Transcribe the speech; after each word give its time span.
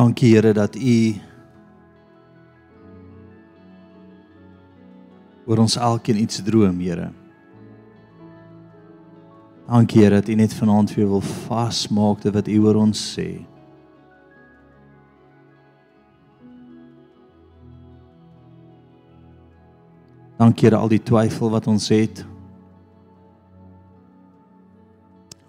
Dankie 0.00 0.32
Here 0.32 0.52
dat 0.56 0.76
U 0.80 1.20
oor 5.44 5.58
ons 5.60 5.74
elkeen 5.76 6.16
iets 6.22 6.40
droom, 6.42 6.78
Here. 6.80 7.10
Dankie 9.68 10.00
Here 10.00 10.14
dat 10.14 10.28
U 10.28 10.34
net 10.40 10.54
vanaand 10.56 10.94
weer 10.96 11.08
wil 11.08 11.20
vasmaak 11.20 12.22
dit 12.24 12.32
wat 12.32 12.48
U 12.48 12.56
oor 12.64 12.78
ons 12.80 13.02
sê. 13.12 13.26
Dankie 20.40 20.70
Here 20.70 20.80
al 20.80 20.94
die 20.94 21.02
twyfel 21.02 21.52
wat 21.52 21.68
ons 21.68 21.90
het. 21.92 22.24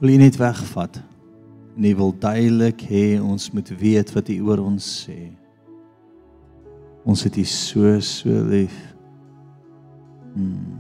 Wil 0.04 0.18
U 0.18 0.20
net 0.26 0.42
wegvat? 0.44 1.00
En 1.82 1.88
U 1.90 1.96
wil 1.96 2.14
duidelik 2.20 2.82
hê 2.86 3.18
ons 3.18 3.52
moet 3.52 3.70
weet 3.70 4.12
wat 4.14 4.28
U 4.30 4.36
oor 4.46 4.60
ons 4.62 4.86
sê. 5.02 5.32
Ons 7.02 7.24
het 7.26 7.40
U 7.42 7.46
so 7.50 7.96
so 8.06 8.30
lief. 8.30 8.76
Hmm. 10.36 10.78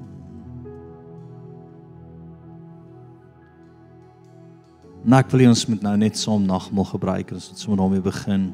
Nou 5.01 5.23
wil 5.33 5.47
ons 5.49 5.65
moet 5.65 5.81
nou 5.81 5.97
net 5.97 6.21
saam 6.21 6.45
nagmaal 6.45 6.91
gebruik 6.93 7.33
as 7.33 7.49
ons 7.49 7.65
sommer 7.65 7.81
daarmee 7.81 8.05
begin. 8.05 8.51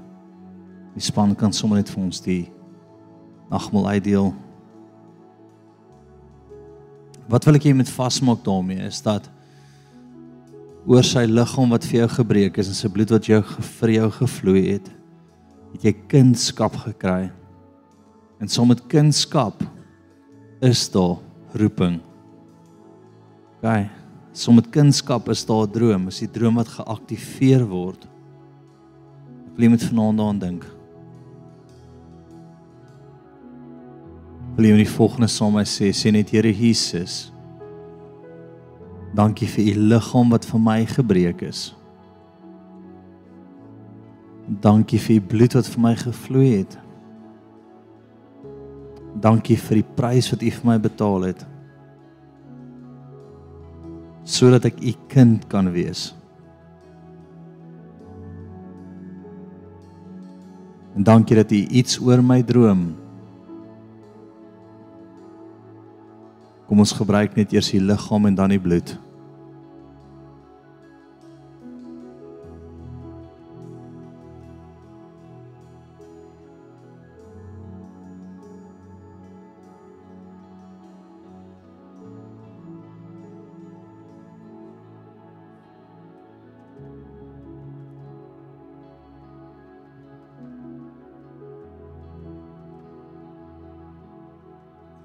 Die 0.95 1.03
span 1.03 1.35
kan 1.35 1.51
sommer 1.51 1.83
net 1.83 1.91
vir 1.91 2.03
ons 2.05 2.23
die 2.23 2.45
nagmaal 3.51 3.97
uitdeel. 3.97 4.31
Wat 7.27 7.43
wil 7.43 7.59
ek 7.59 7.67
hê 7.67 7.75
met 7.75 7.91
vasmaak 7.91 8.39
daarmee 8.47 8.87
is 8.87 9.03
dat 9.03 9.27
oor 10.87 11.03
sy 11.03 11.25
liggaam 11.27 11.73
wat 11.75 11.85
vir 11.85 12.01
jou 12.01 12.09
gebreek 12.21 12.57
is 12.61 12.71
en 12.71 12.77
sy 12.77 12.89
bloed 12.91 13.11
wat 13.11 13.27
jou 13.27 13.41
vir 13.81 13.93
jou 13.97 14.07
gevloei 14.21 14.63
het, 14.69 14.87
het 15.73 15.87
jy 15.89 15.93
kunskap 16.07 16.77
gekry. 16.85 17.27
En 18.39 18.47
saam 18.47 18.71
met 18.71 18.85
kunskap 18.87 19.63
is 20.63 20.85
daar 20.93 21.17
roeping. 21.57 21.99
Gaan. 23.61 23.89
So 24.37 24.53
met 24.53 24.69
kunskap 24.69 25.29
is 25.29 25.45
daar 25.45 25.65
'n 25.65 25.71
droom, 25.71 26.07
is 26.07 26.19
die 26.19 26.31
droom 26.31 26.55
wat 26.55 26.67
geaktiveer 26.67 27.65
word. 27.65 28.07
Ek 29.47 29.57
wil 29.57 29.69
net 29.69 29.83
vanaand 29.83 30.17
daaraan 30.17 30.39
dink. 30.39 30.65
Wil 34.55 34.65
jy 34.65 34.77
net 34.77 34.89
volgende 34.89 35.27
saam 35.27 35.53
met 35.53 35.61
my 35.61 35.63
sê, 35.65 35.89
sê 35.91 36.11
net 36.11 36.29
Here 36.29 36.53
Jesus. 36.53 37.31
Dankie 39.17 39.47
vir 39.49 39.71
u 39.71 39.87
liggaam 39.95 40.29
wat 40.29 40.45
vir 40.45 40.61
my 40.61 40.79
gebreek 40.85 41.41
is. 41.41 41.71
Dankie 44.61 44.99
vir 45.01 45.17
u 45.17 45.21
bloed 45.33 45.57
wat 45.57 45.69
vir 45.73 45.81
my 45.81 45.93
gevloei 45.97 46.51
het. 46.59 46.77
Dankie 49.17 49.57
vir 49.57 49.81
die 49.81 49.87
prys 49.97 50.29
wat 50.29 50.45
u 50.45 50.51
vir 50.59 50.69
my 50.69 50.79
betaal 50.81 51.31
het 51.31 51.45
sodat 54.27 54.65
ek 54.67 54.81
u 54.83 54.91
kind 55.07 55.45
kan 55.47 55.69
wees. 55.71 56.09
En 60.99 61.05
dankie 61.07 61.37
dat 61.39 61.51
u 61.51 61.61
iets 61.79 61.95
oor 62.03 62.19
my 62.19 62.41
droom. 62.43 62.89
Kom 66.67 66.83
ons 66.83 66.91
gebruik 66.91 67.39
net 67.39 67.55
eers 67.55 67.71
die 67.71 67.79
liggaam 67.79 68.27
en 68.27 68.35
dan 68.35 68.51
die 68.51 68.59
bloed. 68.59 68.97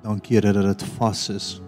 Dankie 0.02 0.36
Here 0.36 0.52
dat 0.52 0.66
dit 0.66 0.82
vas 0.98 1.28
is. 1.30 1.62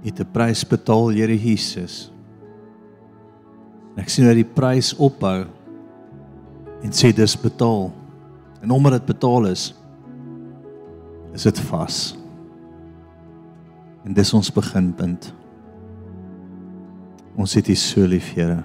U 0.00 0.06
het 0.06 0.20
'n 0.20 0.30
prys 0.32 0.64
betaal, 0.64 1.10
Here 1.10 1.36
Jesus. 1.36 2.12
Ek 3.96 4.08
sien 4.08 4.24
dat 4.24 4.34
die 4.34 4.44
prys 4.44 4.94
ophou 4.96 5.46
en 6.82 6.92
sê 6.92 7.12
dis 7.12 7.36
betaal. 7.36 7.92
En 8.62 8.70
omdat 8.70 8.92
dit 8.92 9.06
betaal 9.06 9.46
is, 9.46 9.74
is 11.34 11.42
dit 11.42 11.58
vas. 11.58 12.16
En 14.04 14.12
dis 14.12 14.34
ons 14.34 14.52
beginpunt. 14.52 15.34
Ons 17.36 17.54
het 17.54 17.68
U 17.68 17.74
so 17.74 18.06
lief, 18.06 18.32
Here. 18.34 18.64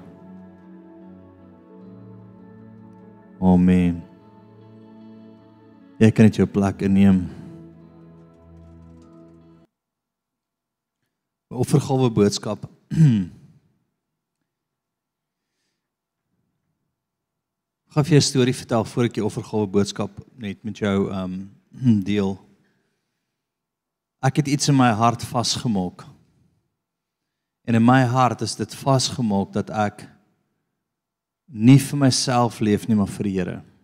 Amen. 3.41 4.14
Jy 5.95 6.09
kan 6.11 6.27
net 6.27 6.35
jou 6.35 6.43
plek 6.51 6.81
inneem. 6.83 7.21
Offergawe 11.55 12.09
boodskap. 12.11 12.65
Gaan 17.95 18.03
vir 18.03 18.17
'n 18.17 18.21
storie 18.21 18.55
vertel 18.55 18.83
voor 18.83 19.03
ek 19.07 19.13
die 19.15 19.23
offergawe 19.23 19.67
boodskap 19.67 20.11
net 20.35 20.63
met 20.67 20.77
jou 20.77 21.07
um 21.15 21.55
deel. 22.09 22.35
Ek 24.19 24.35
het 24.35 24.47
iets 24.47 24.67
in 24.67 24.75
my 24.75 24.91
hart 24.91 25.23
vasgemaak. 25.23 26.03
En 27.63 27.75
in 27.75 27.85
my 27.85 28.03
hart 28.03 28.41
is 28.41 28.55
dit 28.55 28.75
vasgemaak 28.75 29.53
dat 29.53 29.69
ek 29.69 30.09
nie 31.47 31.79
vir 31.79 31.97
myself 31.97 32.59
leef 32.59 32.87
nie, 32.87 32.95
maar 32.95 33.07
vir 33.07 33.23
die 33.23 33.39
Here. 33.39 33.74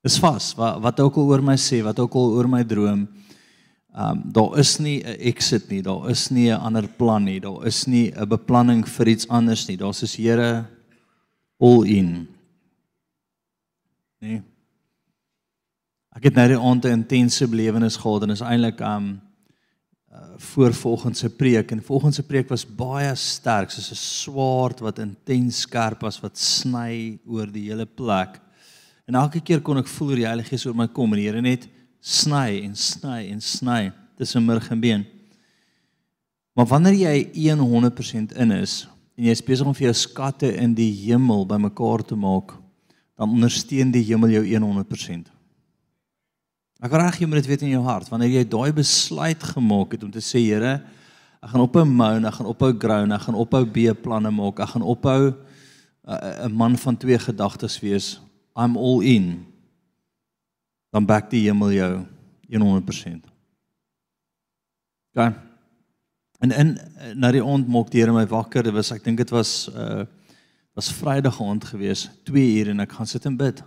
Dis 0.00 0.18
vas. 0.18 0.54
Wat 0.56 0.80
wat 0.80 1.00
ook 1.00 1.18
al 1.20 1.32
oor 1.32 1.42
my 1.44 1.56
sê, 1.60 1.82
wat 1.84 1.98
ook 1.98 2.14
al 2.16 2.36
oor 2.38 2.48
my 2.48 2.64
droom. 2.64 3.08
Ehm 3.90 4.10
um, 4.10 4.22
daar 4.32 4.58
is 4.58 4.78
nie 4.78 5.02
'n 5.02 5.18
exit 5.18 5.68
nie, 5.68 5.82
daar 5.82 6.10
is 6.10 6.30
nie 6.30 6.50
'n 6.50 6.60
ander 6.60 6.88
plan 6.88 7.24
nie, 7.24 7.40
daar 7.40 7.66
is 7.66 7.86
nie 7.86 8.12
'n 8.14 8.28
beplanning 8.28 8.88
vir 8.88 9.08
iets 9.08 9.28
anders 9.28 9.66
nie. 9.68 9.76
Daar's 9.76 9.98
soos 9.98 10.16
Here 10.16 10.66
all 11.58 11.84
in. 11.84 12.28
Nee. 14.20 14.42
Ek 16.16 16.24
het 16.24 16.34
nou 16.34 16.48
die 16.48 16.58
aand 16.58 16.84
'n 16.84 16.88
intense 16.88 17.48
belewenis 17.48 17.96
gehad 17.96 18.22
en 18.22 18.30
is 18.30 18.40
eintlik 18.40 18.80
ehm 18.80 18.96
um, 18.96 19.20
voor 20.36 20.74
volgende 20.74 21.28
preek 21.28 21.70
en 21.70 21.82
volgende 21.82 22.22
preek 22.22 22.48
was 22.48 22.66
baie 22.66 23.14
sterk, 23.14 23.70
soos 23.70 23.90
'n 23.90 23.94
swaard 23.94 24.80
wat 24.80 24.98
intens 24.98 25.60
skerp 25.60 26.00
was 26.00 26.20
wat 26.20 26.38
sny 26.38 27.18
oor 27.26 27.46
die 27.52 27.68
hele 27.70 27.86
plek. 27.86 28.40
En 29.10 29.16
elke 29.18 29.40
keer 29.42 29.58
kon 29.58 29.80
ek 29.80 29.88
voel 29.90 30.12
hoe 30.12 30.20
die 30.20 30.28
Heilige 30.28 30.52
Gees 30.52 30.64
oor 30.68 30.76
my 30.78 30.86
kom 30.94 31.10
en 31.10 31.18
die 31.18 31.24
Here 31.26 31.40
net 31.42 31.64
sny 31.98 32.60
en 32.62 32.76
sny 32.78 33.24
en 33.32 33.40
sny 33.42 33.80
tussen 34.20 34.44
murg 34.46 34.68
en 34.70 34.78
been. 34.78 35.02
Maar 36.54 36.68
wanneer 36.70 36.94
jy 36.94 37.48
100% 37.58 38.36
in 38.38 38.54
is 38.54 38.84
en 39.18 39.26
jy 39.26 39.34
is 39.34 39.42
besig 39.42 39.66
om 39.66 39.74
vir 39.74 39.88
jou 39.88 39.96
skatte 39.98 40.52
in 40.62 40.78
die 40.78 40.92
hemel 41.08 41.42
bymekaar 41.48 42.06
te 42.06 42.16
maak, 42.16 42.54
dan 43.18 43.34
ondersteun 43.34 43.90
die 43.92 44.04
hemel 44.12 44.36
jou 44.38 44.44
100%. 44.46 45.26
Ek 46.80 46.96
reg 47.02 47.18
jy 47.18 47.26
moet 47.26 47.42
dit 47.42 47.50
weet 47.50 47.66
in 47.66 47.74
jou 47.74 47.82
hart 47.90 48.08
wanneer 48.14 48.38
jy 48.38 48.46
daai 48.54 48.70
besluit 48.78 49.50
gemaak 49.56 49.98
het 49.98 50.06
om 50.06 50.14
te 50.14 50.22
sê 50.22 50.46
Here, 50.46 50.78
ek 51.42 51.50
gaan 51.50 51.66
ophou 51.66 51.82
moan, 51.82 52.30
ek 52.30 52.38
gaan 52.38 52.54
ophou 52.54 52.70
groan, 52.78 53.18
ek 53.18 53.26
gaan 53.26 53.42
ophou 53.42 53.66
B-planne 53.66 54.30
maak, 54.38 54.62
ek 54.62 54.76
gaan 54.76 54.86
ophou 54.86 55.20
uh, 55.34 56.46
'n 56.46 56.54
man 56.54 56.78
van 56.78 56.94
twee 56.94 57.18
gedagtes 57.18 57.82
wees 57.82 58.20
I'm 58.60 58.76
all 58.76 59.00
in. 59.00 59.46
Dan 60.92 61.06
back 61.06 61.30
die 61.30 61.46
hemel 61.46 61.72
jou 61.72 61.92
100%. 62.50 63.28
Gaan. 65.16 65.36
En 66.40 66.52
in 66.52 66.78
na 67.20 67.30
die 67.32 67.42
aand 67.44 67.68
maak 67.68 67.90
die 67.92 68.00
Here 68.00 68.12
my 68.12 68.26
wakker. 68.28 68.64
Dit 68.64 68.76
was 68.76 68.92
ek 68.94 69.04
dink 69.04 69.20
dit 69.20 69.32
was 69.34 69.68
uh 69.74 70.04
was 70.78 70.92
Vrydag 70.94 71.40
aand 71.42 71.64
gewees, 71.66 72.06
2 72.24 72.42
uur 72.60 72.68
en 72.70 72.80
ek 72.80 72.92
gaan 72.94 73.08
sit 73.10 73.24
en 73.26 73.34
bid. 73.36 73.58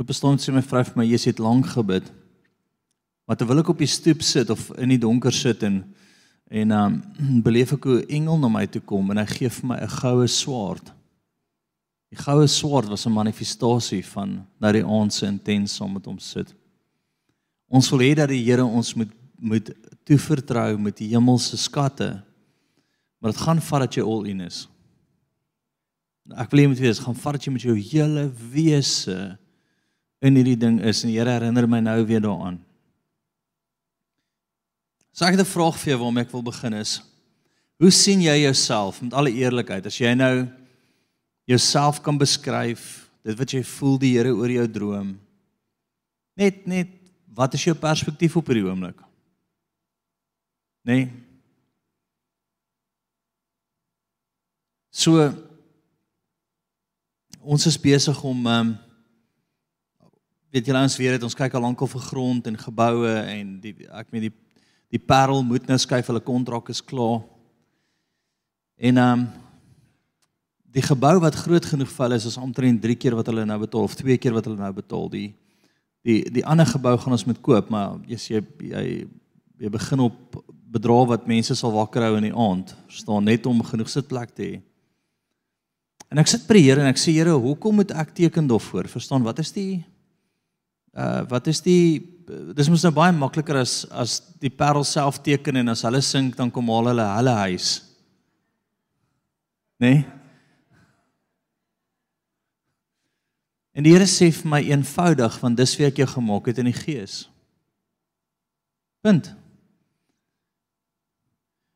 Op 0.00 0.08
'n 0.08 0.16
stond 0.16 0.40
sê 0.40 0.50
my 0.50 0.62
vrou 0.62 0.82
vir 0.84 0.96
my, 0.96 1.04
"Jy 1.04 1.28
het 1.28 1.38
lank 1.38 1.66
gebid." 1.66 2.10
Maar 3.26 3.36
terwyl 3.36 3.58
ek 3.58 3.68
op 3.68 3.78
die 3.78 3.86
stoep 3.86 4.22
sit 4.22 4.50
of 4.50 4.70
in 4.78 4.88
die 4.88 4.98
donker 4.98 5.32
sit 5.32 5.62
en 5.62 5.94
en 6.50 6.70
um 6.70 7.02
beleef 7.46 7.72
ek 7.72 7.84
hoe 7.84 8.00
'n 8.00 8.08
engel 8.08 8.38
na 8.38 8.48
my 8.48 8.66
toe 8.66 8.82
kom 8.82 9.10
en 9.10 9.16
hy 9.16 9.26
gee 9.26 9.48
vir 9.48 9.66
my 9.66 9.76
'n 9.80 9.88
goue 9.88 10.26
swaard. 10.26 10.92
Die 12.12 12.20
goue 12.20 12.46
swaard 12.46 12.90
was 12.92 13.06
'n 13.06 13.12
manifestasie 13.12 14.04
van 14.04 14.46
dat 14.60 14.74
die 14.74 14.84
aand 14.84 15.12
se 15.12 15.26
intens 15.26 15.74
saam 15.74 15.92
met 15.92 16.04
hom 16.04 16.18
sit. 16.18 16.54
Ons 17.68 17.88
wil 17.90 18.00
hê 18.00 18.14
dat 18.14 18.28
die 18.28 18.44
Here 18.44 18.64
ons 18.64 18.94
moet 18.94 19.10
moet 19.42 19.72
toevertrou 20.06 20.78
met 20.78 20.96
die 20.96 21.08
hemelse 21.08 21.56
skatte. 21.56 22.22
Maar 23.18 23.32
dit 23.32 23.40
gaan 23.40 23.60
vat 23.60 23.80
dat 23.80 23.94
jy 23.94 24.02
all 24.02 24.26
in 24.26 24.40
is. 24.40 24.68
Ek 26.36 26.50
wil 26.50 26.60
hê 26.60 26.68
moet 26.68 26.78
weet, 26.78 26.98
gaan 26.98 27.14
vat 27.14 27.44
jy 27.44 27.52
met 27.52 27.62
jou 27.62 27.74
hele 27.74 28.30
wese 28.52 29.38
in 30.22 30.36
hierdie 30.36 30.58
ding 30.58 30.80
is 30.80 31.02
en 31.02 31.10
die 31.10 31.18
Here 31.18 31.30
herinner 31.30 31.66
my 31.66 31.80
nou 31.80 32.04
weer 32.06 32.20
daaraan. 32.20 32.60
So 35.12 35.24
ek 35.24 35.38
het 35.38 35.46
'n 35.46 35.54
vraag 35.58 35.76
vir 35.78 35.90
jou 35.90 36.00
waarmee 36.04 36.24
ek 36.24 36.32
wil 36.32 36.42
begin 36.42 36.72
is: 36.72 37.02
Hoe 37.78 37.90
sien 37.90 38.20
jy 38.20 38.42
jouself 38.42 39.02
met 39.02 39.12
alle 39.14 39.30
eerlikheid 39.30 39.86
as 39.86 39.98
jy 39.98 40.14
nou 40.14 40.61
jouself 41.48 42.00
kan 42.02 42.18
beskryf, 42.18 43.08
dit 43.22 43.38
wat 43.38 43.54
jy 43.54 43.62
voel 43.76 43.98
die 44.02 44.14
Here 44.16 44.32
oor 44.34 44.50
jou 44.50 44.66
droom? 44.70 45.14
Net 46.38 46.66
net 46.66 46.98
wat 47.32 47.54
is 47.56 47.64
jou 47.64 47.74
perspektief 47.78 48.36
op 48.36 48.48
hierdie 48.50 48.66
oomblik? 48.66 48.98
Nee. 50.84 51.06
So 54.92 55.30
ons 57.40 57.66
is 57.66 57.78
besig 57.80 58.18
om 58.26 58.46
um, 58.46 58.72
weet 60.52 60.68
julle 60.68 60.82
ons 60.84 60.96
weet 61.00 61.16
dit 61.16 61.26
ons 61.26 61.36
kyk 61.38 61.54
al 61.56 61.64
lankal 61.64 61.88
vir 61.90 62.04
grond 62.10 62.46
en 62.46 62.58
geboue 62.60 63.14
en 63.32 63.54
die 63.62 63.72
ek 63.88 64.12
meen 64.12 64.28
die 64.28 64.34
die 64.92 65.00
Parel 65.00 65.40
moet 65.40 65.64
nou 65.64 65.78
skuif 65.80 66.10
hulle 66.10 66.20
kontrak 66.20 66.66
is 66.68 66.82
klaar. 66.84 67.22
En 68.76 69.00
ehm 69.00 69.22
um, 69.22 69.30
die 70.72 70.84
gebou 70.84 71.18
wat 71.20 71.36
groot 71.36 71.66
genoeg 71.68 71.90
vir 71.92 72.06
hulle 72.06 72.18
is 72.20 72.26
is 72.30 72.38
omtrent 72.40 72.82
3 72.82 72.96
keer 72.96 73.16
wat 73.18 73.28
hulle 73.28 73.44
nou 73.48 73.58
betaal 73.60 73.88
of 73.88 73.96
2 73.98 74.16
keer 74.18 74.34
wat 74.36 74.48
hulle 74.48 74.60
nou 74.60 74.72
betaal. 74.76 75.08
Die 75.12 75.28
die 76.02 76.22
die 76.34 76.44
ander 76.48 76.66
gebou 76.66 76.96
gaan 76.98 77.14
ons 77.14 77.26
met 77.28 77.40
koop, 77.44 77.70
maar 77.70 77.98
jy 78.08 78.18
sê 78.18 78.40
jy 78.40 78.84
jy 79.62 79.70
begin 79.70 80.08
op 80.08 80.40
bedrae 80.72 81.06
wat 81.12 81.28
mense 81.28 81.54
sal 81.54 81.74
wakker 81.74 82.02
hou 82.06 82.16
in 82.16 82.30
die 82.30 82.36
aand, 82.36 82.72
staan 82.90 83.28
net 83.28 83.46
om 83.46 83.60
genoeg 83.62 83.90
sitplek 83.92 84.32
te 84.32 84.46
hê. 84.46 84.60
En 86.10 86.20
ek 86.20 86.28
sit 86.28 86.48
by 86.48 86.56
die 86.56 86.64
Here 86.66 86.82
en 86.82 86.90
ek 86.90 87.00
sê 87.00 87.12
Here, 87.14 87.36
hoekom 87.36 87.78
moet 87.80 87.92
ek 87.96 88.14
teken 88.16 88.48
daarvoor? 88.48 88.88
Verstaan, 88.90 89.24
wat 89.24 89.40
is 89.44 89.52
die 89.54 89.84
uh 90.92 91.22
wat 91.28 91.46
is 91.48 91.62
die 91.64 92.02
dis 92.56 92.68
mos 92.68 92.82
nou 92.84 92.92
baie 92.92 93.12
makliker 93.16 93.56
as 93.60 93.82
as 93.88 94.18
die 94.40 94.50
Parel 94.52 94.84
self 94.84 95.22
teken 95.24 95.62
en 95.62 95.72
as 95.72 95.84
hulle 95.86 96.02
sink 96.04 96.36
dan 96.36 96.50
kom 96.52 96.68
haal 96.72 96.90
hulle 96.92 97.06
hulle 97.16 97.36
huis. 97.46 97.70
Nee? 99.80 100.04
En 103.72 103.84
die 103.84 103.92
Here 103.94 104.06
sê 104.08 104.28
vir 104.32 104.48
my 104.48 104.60
eenvoudig 104.68 105.38
want 105.40 105.56
dis 105.56 105.76
wie 105.78 105.86
ek 105.88 106.02
jou 106.02 106.08
gemaak 106.14 106.50
het 106.50 106.58
in 106.60 106.68
die 106.68 106.76
gees. 106.76 107.26
Punt. 109.02 109.32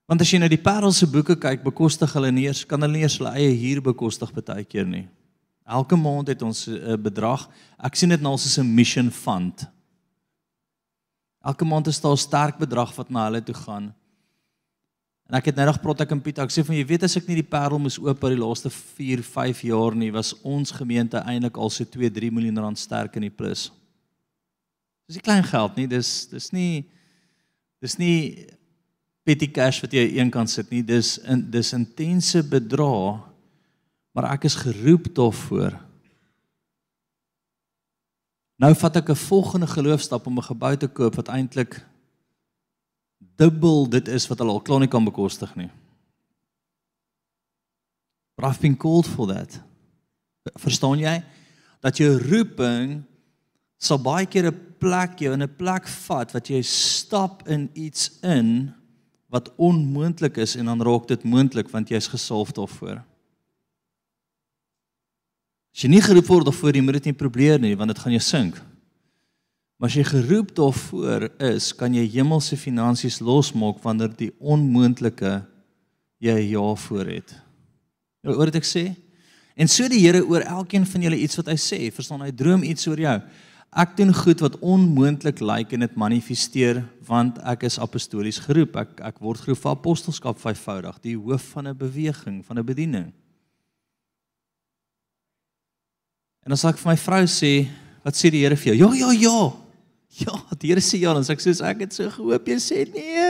Want 0.07 0.23
as 0.23 0.31
jy 0.31 0.39
nou 0.39 0.51
die 0.53 0.61
Parel 0.63 0.93
se 0.95 1.09
boeke 1.11 1.35
kyk, 1.41 1.65
bekostig 1.65 2.13
hulle 2.15 2.31
nie 2.31 2.47
eers 2.47 2.63
kan 2.69 2.85
hulle 2.85 2.95
nie 2.95 3.07
eers 3.07 3.17
hulle 3.19 3.33
eie 3.35 3.55
huur 3.65 3.83
bekostig 3.89 4.31
baie 4.37 4.65
keer 4.65 4.87
nie. 4.87 5.07
Elke 5.67 5.97
maand 5.99 6.29
het 6.31 6.43
ons 6.47 6.69
'n 6.69 6.79
uh, 6.79 6.97
bedrag. 6.97 7.49
Ek 7.83 7.97
sien 7.97 8.09
dit 8.09 8.21
nou 8.21 8.35
as 8.35 8.59
'n 8.59 8.75
mission 8.75 9.11
fund. 9.11 9.67
Elke 11.43 11.65
maand 11.65 11.89
is 11.89 12.01
daar 12.01 12.13
'n 12.13 12.17
sterk 12.17 12.59
bedrag 12.59 12.95
wat 12.95 13.11
na 13.11 13.25
hulle 13.25 13.43
toe 13.43 13.55
gaan. 13.55 13.95
En 15.27 15.35
ek 15.41 15.49
het 15.51 15.57
nou 15.59 15.67
nog 15.67 15.81
praat 15.83 16.05
ek 16.05 16.13
en 16.15 16.21
Piet, 16.23 16.39
ek 16.39 16.53
sê 16.55 16.63
van 16.63 16.77
jy 16.77 16.85
weet 16.87 17.03
as 17.03 17.17
ek 17.19 17.27
nie 17.27 17.41
die 17.41 17.47
Parel 17.47 17.81
moes 17.83 17.99
oop 17.99 18.23
oor 18.23 18.35
die 18.35 18.39
laaste 18.39 18.71
4, 18.71 19.25
5 19.27 19.65
jaar 19.67 19.97
nie, 19.99 20.13
was 20.15 20.37
ons 20.47 20.71
gemeente 20.71 21.19
eintlik 21.19 21.59
al 21.59 21.73
so 21.75 21.85
2, 21.85 22.11
3 22.15 22.31
miljoen 22.31 22.63
rand 22.63 22.79
sterk 22.79 23.19
in 23.19 23.27
die 23.27 23.35
plus. 23.35 23.73
Dis 25.11 25.19
nie 25.19 25.27
klein 25.27 25.43
geld 25.47 25.75
nie, 25.79 25.89
dis 25.91 26.29
dis 26.31 26.53
nie 26.55 26.85
dis 27.83 27.99
nie 27.99 28.47
petty 29.27 29.49
cash 29.51 29.81
wat 29.83 29.95
jy 29.95 30.07
een 30.15 30.31
kant 30.31 30.51
sit 30.51 30.71
nie. 30.71 30.85
Dis 30.87 31.17
in 31.27 31.43
dis 31.51 31.73
intense 31.75 32.43
bedrag. 32.47 33.25
Maar 34.15 34.31
ek 34.33 34.47
is 34.49 34.57
geroep 34.63 35.11
daarvoor. 35.15 35.75
Nou 38.63 38.73
vat 38.73 38.97
ek 38.97 39.11
'n 39.11 39.25
volgende 39.29 39.67
geloofstap 39.67 40.27
om 40.27 40.39
'n 40.39 40.51
gebou 40.51 40.77
te 40.77 40.89
koop 40.89 41.17
wat 41.17 41.29
eintlik 41.29 41.83
dubbel 43.19 43.89
dit 43.89 44.09
is 44.09 44.27
wat 44.31 44.39
hulle 44.39 44.53
al 44.53 44.65
klaar 44.65 44.81
nie 44.81 44.91
kan 44.93 45.05
bekostig 45.05 45.53
nie. 45.57 45.71
But 48.37 48.45
I've 48.45 48.61
been 48.61 48.77
called 48.77 49.07
for 49.07 49.27
that. 49.27 49.61
Verstaan 50.61 51.01
jy 51.01 51.23
dat 51.85 51.99
jou 52.01 52.17
roeping 52.21 53.03
sal 53.79 53.99
baie 54.01 54.27
keer 54.27 54.49
'n 54.49 54.77
plek 54.81 55.21
jou 55.21 55.33
in 55.33 55.43
'n 55.43 55.57
plek 55.57 55.89
vat 55.89 56.33
wat 56.33 56.49
jy 56.49 56.63
stap 56.63 57.49
in 57.49 57.71
iets 57.75 58.19
in 58.23 58.75
wat 59.29 59.51
onmoontlik 59.57 60.37
is 60.37 60.57
en 60.57 60.65
dan 60.65 60.83
raak 60.83 61.09
dit 61.09 61.25
moontlik 61.25 61.69
want 61.69 61.89
jy's 61.89 62.09
gesalf 62.09 62.53
daarvoor. 62.53 63.03
As 65.75 65.83
jy 65.83 65.89
nie 65.89 66.01
geroep 66.01 66.27
word 66.27 66.45
daarvoor, 66.45 66.75
jy 66.75 66.83
moet 66.83 66.93
dit 66.93 67.05
nie 67.05 67.13
probeer 67.13 67.59
nie 67.61 67.77
want 67.77 67.89
dit 67.89 67.99
gaan 67.99 68.13
jou 68.13 68.23
sink. 68.23 68.63
Maar 69.77 69.91
as 69.91 69.97
jy 69.99 70.05
geroep 70.09 70.55
daarvoor 70.57 71.27
is, 71.53 71.73
kan 71.77 71.93
jy 71.93 72.07
hemelse 72.15 72.57
finansies 72.57 73.19
losmaak 73.21 73.83
wanneer 73.85 74.15
die 74.17 74.31
onmoontlike 74.41 75.43
jy 76.25 76.37
ja 76.55 76.69
voor 76.87 77.11
het. 77.13 77.35
Nou 78.25 78.39
oor 78.39 78.49
dit 78.49 78.57
ek 78.57 78.69
sê. 78.69 78.87
En 79.57 79.69
so 79.69 79.89
die 79.89 80.01
Here 80.01 80.23
oor 80.25 80.45
elkeen 80.45 80.87
van 80.89 81.05
julle 81.05 81.19
iets 81.21 81.37
wat 81.41 81.51
hy 81.53 81.59
sê, 81.61 81.79
verstaan 81.93 82.25
hy 82.25 82.33
droom 82.33 82.65
iets 82.65 82.89
oor 82.89 83.01
jou. 83.01 83.17
Ek 83.77 83.93
doen 83.99 84.15
goed 84.17 84.41
wat 84.41 84.57
onmoontlik 84.65 85.43
lyk 85.45 85.75
en 85.77 85.85
dit 85.85 85.99
manifesteer 86.01 86.81
want 87.05 87.37
ek 87.45 87.67
is 87.69 87.77
apostolies 87.83 88.41
geroep. 88.47 88.79
Ek 88.81 89.05
ek 89.13 89.21
word 89.21 89.45
geroep 89.45 89.61
vir 89.61 89.75
apostelskap 89.75 90.41
vyfvoudig, 90.41 90.97
die 91.05 91.17
hoof 91.21 91.53
van 91.53 91.69
'n 91.69 91.77
beweging, 91.77 92.41
van 92.45 92.59
'n 92.59 92.65
bediening. 92.65 93.13
En 96.47 96.53
as 96.53 96.65
ek 96.65 96.79
vir 96.79 96.93
my 96.93 96.97
vrou 96.97 97.25
sê, 97.27 97.69
wat 98.05 98.15
sê 98.15 98.31
die 98.31 98.41
Here 98.41 98.57
vir 98.57 98.75
jou? 98.75 98.89
Ja, 98.89 98.95
ja, 98.95 99.13
ja. 99.13 99.66
Ja, 100.25 100.33
die 100.57 100.71
Here 100.71 100.81
sê 100.81 100.97
ja, 101.03 101.13
dan 101.13 101.25
sê 101.27 101.35
ek 101.37 101.43
soos 101.45 101.61
ek 101.65 101.81
het 101.85 101.93
so 101.93 102.09
gehoop 102.15 102.47
jy 102.49 102.57
sê 102.63 102.85
nee. 102.89 103.21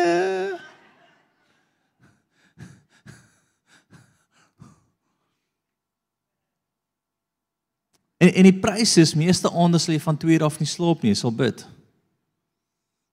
En 8.23 8.31
en 8.31 8.47
die 8.47 8.61
prys 8.63 8.95
is 9.03 9.19
meeste 9.19 9.51
aande 9.51 9.79
sal 9.83 9.97
jy 9.97 10.03
van 10.05 10.19
2 10.23 10.37
uur 10.37 10.47
af 10.47 10.61
nie 10.63 10.71
slaap 10.71 11.03
nie, 11.03 11.17
sal 11.19 11.35
bid. 11.35 11.67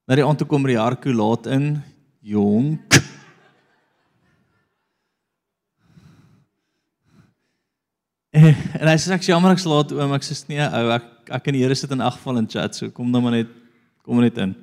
Na 0.06 0.16
die 0.20 0.26
aand 0.26 0.38
toe 0.40 0.48
kom 0.48 0.64
die 0.70 0.80
harku 0.80 1.12
laat 1.16 1.46
in, 1.50 1.82
jonk. 2.22 2.94
En, 8.34 8.48
en 8.82 8.90
hy 8.90 8.96
sê 8.98 9.12
ek 9.14 9.28
jammer 9.28 9.52
ek 9.54 9.60
slaap 9.62 9.92
oom, 9.94 10.10
ek 10.16 10.24
sê 10.26 10.34
nee 10.50 10.64
ou, 10.66 10.88
ek 10.96 11.28
ek 11.38 11.52
en 11.52 11.54
die 11.54 11.62
Here 11.62 11.76
sit 11.78 11.92
in 11.94 12.02
ag 12.02 12.16
geval 12.18 12.40
in 12.42 12.48
chat, 12.50 12.74
so 12.74 12.90
kom 12.90 13.12
dan 13.14 13.22
maar 13.22 13.36
net 13.36 13.52
kom 14.04 14.20
net 14.22 14.38
in. 14.44 14.54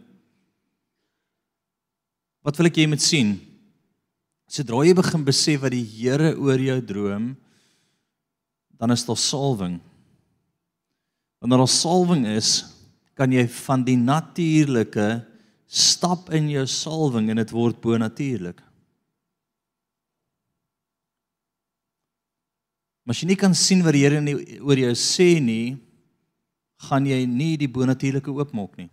Wat 2.44 2.56
wil 2.56 2.70
ek 2.70 2.80
jy 2.80 2.88
moet 2.88 3.04
sien? 3.04 3.34
Sodra 4.50 4.82
jy 4.84 4.94
begin 4.96 5.24
besef 5.24 5.62
wat 5.64 5.74
die 5.74 5.84
Here 5.86 6.34
oor 6.40 6.60
jou 6.60 6.78
droom, 6.82 7.32
dan 8.80 8.94
is 8.94 9.04
daar 9.06 9.20
salwing. 9.20 9.78
Wanneer 11.40 11.62
daar 11.62 11.72
salwing 11.72 12.24
is, 12.32 12.64
kan 13.16 13.32
jy 13.32 13.44
van 13.60 13.84
die 13.84 13.98
natuurlike 14.00 15.20
stap 15.70 16.32
in 16.34 16.48
jou 16.50 16.64
salwing 16.66 17.30
en 17.30 17.40
dit 17.40 17.52
word 17.54 17.78
bonatuurlik. 17.84 18.58
Maar 23.04 23.16
as 23.16 23.20
jy 23.22 23.30
nie 23.30 23.38
kan 23.38 23.54
sien 23.56 23.84
wat 23.86 23.96
die 23.96 24.04
Here 24.04 24.20
oor 24.64 24.80
jou 24.80 24.92
sê 24.98 25.36
nie, 25.42 25.76
gaan 26.88 27.06
jy 27.06 27.20
nie 27.28 27.54
die 27.60 27.68
bonatuurlike 27.70 28.32
oopmaak 28.32 28.80
nie. 28.80 28.90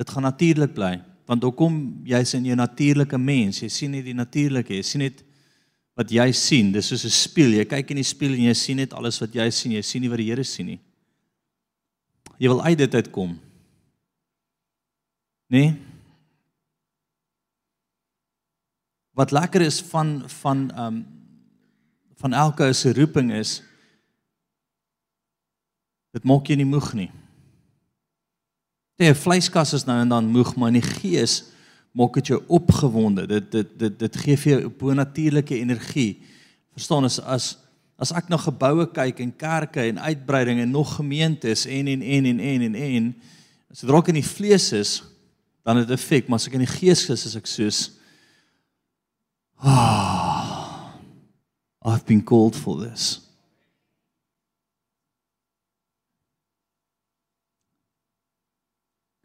Dit 0.00 0.10
gaan 0.10 0.24
natuurlik 0.24 0.72
bly, 0.74 0.94
want 1.28 1.44
hoekom 1.44 1.74
jy's 2.08 2.32
in 2.38 2.46
jou 2.48 2.56
natuurlike 2.56 3.18
mens, 3.20 3.60
jy 3.60 3.68
sien 3.68 3.92
nie 3.92 4.02
die 4.02 4.16
natuurlike, 4.16 4.72
jy 4.72 4.86
sien 4.86 5.04
net 5.04 5.20
wat 6.00 6.12
jy 6.14 6.30
sien, 6.32 6.72
dis 6.72 6.88
soos 6.88 7.04
'n 7.04 7.12
spieël. 7.12 7.58
Jy 7.60 7.66
kyk 7.68 7.90
in 7.90 8.00
die 8.00 8.08
spieël 8.08 8.34
en 8.38 8.48
jy 8.48 8.54
sien 8.54 8.76
net 8.76 8.92
alles 8.92 9.20
wat 9.20 9.34
jy 9.34 9.50
sien. 9.50 9.72
Jy 9.72 9.82
sien 9.82 10.02
nie 10.02 10.08
wat 10.08 10.18
die 10.18 10.30
Here 10.30 10.44
sien 10.44 10.66
nie. 10.66 10.80
Jy 12.38 12.48
wil 12.48 12.62
uit 12.62 12.78
dit 12.78 12.94
uitkom. 12.94 13.38
Nee. 15.50 15.76
Wat 19.12 19.30
lekker 19.30 19.60
is 19.60 19.80
van 19.80 20.28
van 20.28 20.70
ehm 20.70 20.86
um, 20.86 21.06
van 22.20 22.32
elke 22.32 22.72
se 22.72 22.92
roeping 22.92 23.32
is 23.32 23.62
dit 26.12 26.24
maak 26.24 26.46
jy 26.46 26.56
nie 26.56 26.68
moeg 26.68 26.92
nie. 26.94 27.10
Die 29.00 29.14
vleiskas 29.16 29.72
is 29.78 29.86
nou 29.88 29.96
en 30.02 30.10
dan 30.12 30.28
moeg, 30.28 30.52
maar 30.60 30.68
in 30.74 30.80
die 30.80 30.84
gees 30.84 31.40
maak 31.96 32.18
dit 32.20 32.34
jou 32.34 32.40
opgewonde. 32.52 33.24
Dit 33.26 33.48
dit 33.52 33.70
dit 33.80 33.98
dit 33.98 34.18
gee 34.24 34.36
vir 34.42 34.52
jou 34.52 34.72
bonatuurlike 34.82 35.56
energie. 35.56 36.20
Verstaan 36.76 37.08
as 37.08 37.16
as 37.24 37.54
as 38.00 38.12
ek 38.16 38.28
na 38.32 38.38
geboue 38.40 38.86
kyk 38.92 39.22
en 39.24 39.32
kerke 39.36 39.82
en 39.88 40.00
uitbreiding 40.00 40.60
en 40.60 40.70
nog 40.72 40.94
gemeentes 40.98 41.66
en 41.68 41.88
en 41.88 42.02
en 42.02 42.28
en 42.28 42.40
en 42.40 42.62
en 42.66 42.76
en 42.76 43.08
as 43.72 43.82
dit 43.82 43.90
raak 43.92 44.08
in 44.12 44.20
die 44.20 44.26
vlees 44.26 44.70
is, 44.76 44.92
dan 45.64 45.80
het 45.80 45.88
dit 45.88 45.96
effek, 45.96 46.28
maar 46.28 46.40
as 46.40 46.48
ek 46.48 46.56
in 46.58 46.64
die 46.64 46.72
gees 46.72 47.04
is, 47.12 47.26
is 47.28 47.36
ek 47.38 47.48
soos 47.48 47.80
ah. 49.60 50.90
I've 51.80 52.04
been 52.04 52.22
called 52.24 52.56
for 52.56 52.76
this. 52.76 53.29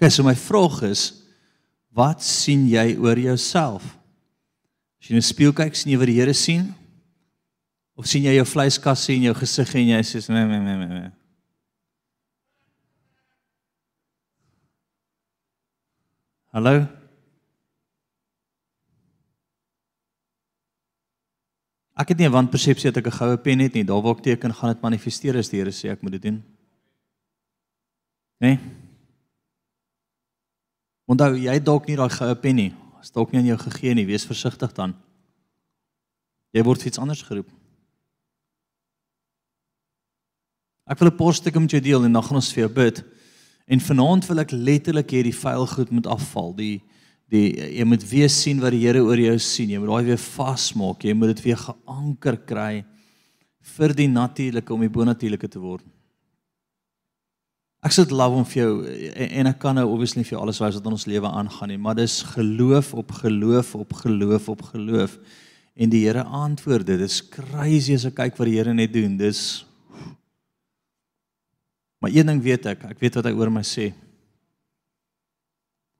Okay, 0.06 0.14
so 0.14 0.22
my 0.22 0.36
vraag 0.38 0.84
is 0.86 1.24
wat 1.90 2.22
sien 2.22 2.68
jy 2.70 2.92
oor 3.02 3.18
jouself? 3.18 3.82
As 5.02 5.08
jy 5.10 5.16
in 5.16 5.18
'n 5.18 5.26
spieël 5.26 5.54
kyk, 5.58 5.74
sien 5.74 5.90
jy 5.90 5.98
wat 5.98 6.06
die 6.06 6.20
Here 6.20 6.34
sien? 6.34 6.76
Of 7.98 8.06
sien 8.06 8.22
jy 8.22 8.36
jou 8.36 8.46
vleiskasse 8.46 9.10
en 9.16 9.24
jou 9.26 9.34
gesig 9.34 9.74
en 9.74 9.88
jy 9.88 10.02
sê 10.06 10.22
nee 10.30 10.46
nee 10.46 10.60
nee 10.60 10.86
nee. 10.86 11.12
Hallo? 16.54 16.86
Ek 21.98 22.10
het 22.10 22.18
nie 22.20 22.30
'n 22.30 22.38
wanpersepsie 22.38 22.92
dat 22.92 22.98
ek 22.98 23.08
'n 23.08 23.18
goue 23.18 23.38
pen 23.38 23.60
het 23.60 23.74
nie. 23.74 23.84
Daar 23.84 24.04
waar 24.04 24.18
ek 24.18 24.22
teken 24.22 24.54
gaan 24.54 24.74
dit 24.74 24.84
manifesteer 24.84 25.36
as 25.38 25.50
die 25.50 25.58
Here 25.58 25.72
sê 25.72 25.90
ek 25.90 26.04
moet 26.04 26.12
dit 26.12 26.22
doen. 26.22 26.44
Né? 28.40 28.62
Nee? 28.62 28.85
Onthou, 31.06 31.36
jy 31.38 31.60
dalk 31.62 31.88
nie 31.88 31.98
daai 32.00 32.10
goue 32.10 32.36
pen 32.42 32.58
nie. 32.58 32.72
As 33.00 33.14
dalk 33.14 33.32
nie 33.32 33.44
aan 33.44 33.52
jou 33.52 33.60
gegee 33.68 33.94
nie, 33.94 34.08
wees 34.10 34.26
versigtig 34.26 34.74
dan. 34.74 34.96
Jy 36.56 36.64
word 36.66 36.86
iets 36.88 37.02
anders 37.02 37.22
geroep. 37.28 37.52
Ek 40.86 41.00
wil 41.00 41.10
'n 41.10 41.18
paar 41.18 41.34
stukke 41.34 41.60
met 41.60 41.72
jou 41.72 41.82
deel 41.82 42.06
en 42.06 42.14
dan 42.14 42.24
gaan 42.24 42.38
ons 42.38 42.54
vir 42.54 42.66
jou 42.66 42.74
bid. 42.74 43.04
En 43.68 43.80
vanaand 43.80 44.26
wil 44.28 44.40
ek 44.40 44.52
letterlik 44.52 45.10
hê 45.12 45.24
die 45.24 45.34
vuil 45.34 45.66
goed 45.68 45.92
moet 45.92 46.08
afval. 46.08 46.54
Die 46.54 46.82
die 47.28 47.58
jy 47.58 47.84
moet 47.84 48.04
weer 48.10 48.30
sien 48.30 48.60
wat 48.62 48.72
die 48.72 48.86
Here 48.86 49.02
oor 49.02 49.18
jou 49.18 49.38
sien. 49.40 49.70
Jy 49.70 49.80
moet 49.80 49.90
daai 49.90 50.06
weer 50.06 50.18
vasmaak. 50.18 51.04
Jy 51.04 51.14
moet 51.14 51.36
dit 51.36 51.46
weer 51.46 51.58
geanker 51.58 52.38
kry 52.38 52.86
vir 53.60 53.94
die 53.94 54.08
natuurlike 54.08 54.74
om 54.74 54.82
die 54.82 54.90
bonatuurlike 54.90 55.50
te 55.50 55.60
word. 55.60 55.84
Ek 57.86 57.94
sê 57.94 58.01
dit 58.08 58.15
love 58.18 58.39
om 58.42 58.48
vir 58.50 58.62
jou 58.63 58.72
en, 58.89 59.30
en 59.42 59.51
ek 59.51 59.60
kan 59.62 59.77
nou 59.77 59.86
obviously 59.92 60.24
vir 60.25 60.36
jou 60.36 60.42
alles 60.42 60.62
wys 60.63 60.80
wat 60.80 60.88
in 60.89 60.98
ons 60.98 61.06
lewe 61.10 61.30
aangaan 61.30 61.70
nie, 61.70 61.77
maar 61.77 61.98
dis 62.00 62.24
geloof 62.34 62.96
op 62.98 63.13
geloof 63.22 63.75
op 63.77 63.94
geloof 64.01 64.50
op 64.50 64.65
geloof. 64.72 65.20
En 65.75 65.92
die 65.92 66.06
Here 66.08 66.24
antwoord 66.24 66.88
dit. 66.88 67.01
Dis 67.04 67.20
crazy 67.30 67.98
as 68.00 68.08
ek 68.08 68.15
kyk 68.18 68.38
wat 68.39 68.50
die 68.50 68.58
Here 68.58 68.74
net 68.74 68.94
doen. 68.96 69.18
Dis 69.20 69.65
Maar 72.06 72.13
een 72.13 72.27
ding 72.27 72.42
weet 72.44 72.68
ek, 72.70 72.84
ek 72.86 73.00
weet 73.01 73.15
wat 73.18 73.25
hy 73.25 73.32
oor 73.34 73.50
my 73.50 73.63
sê. 73.65 73.88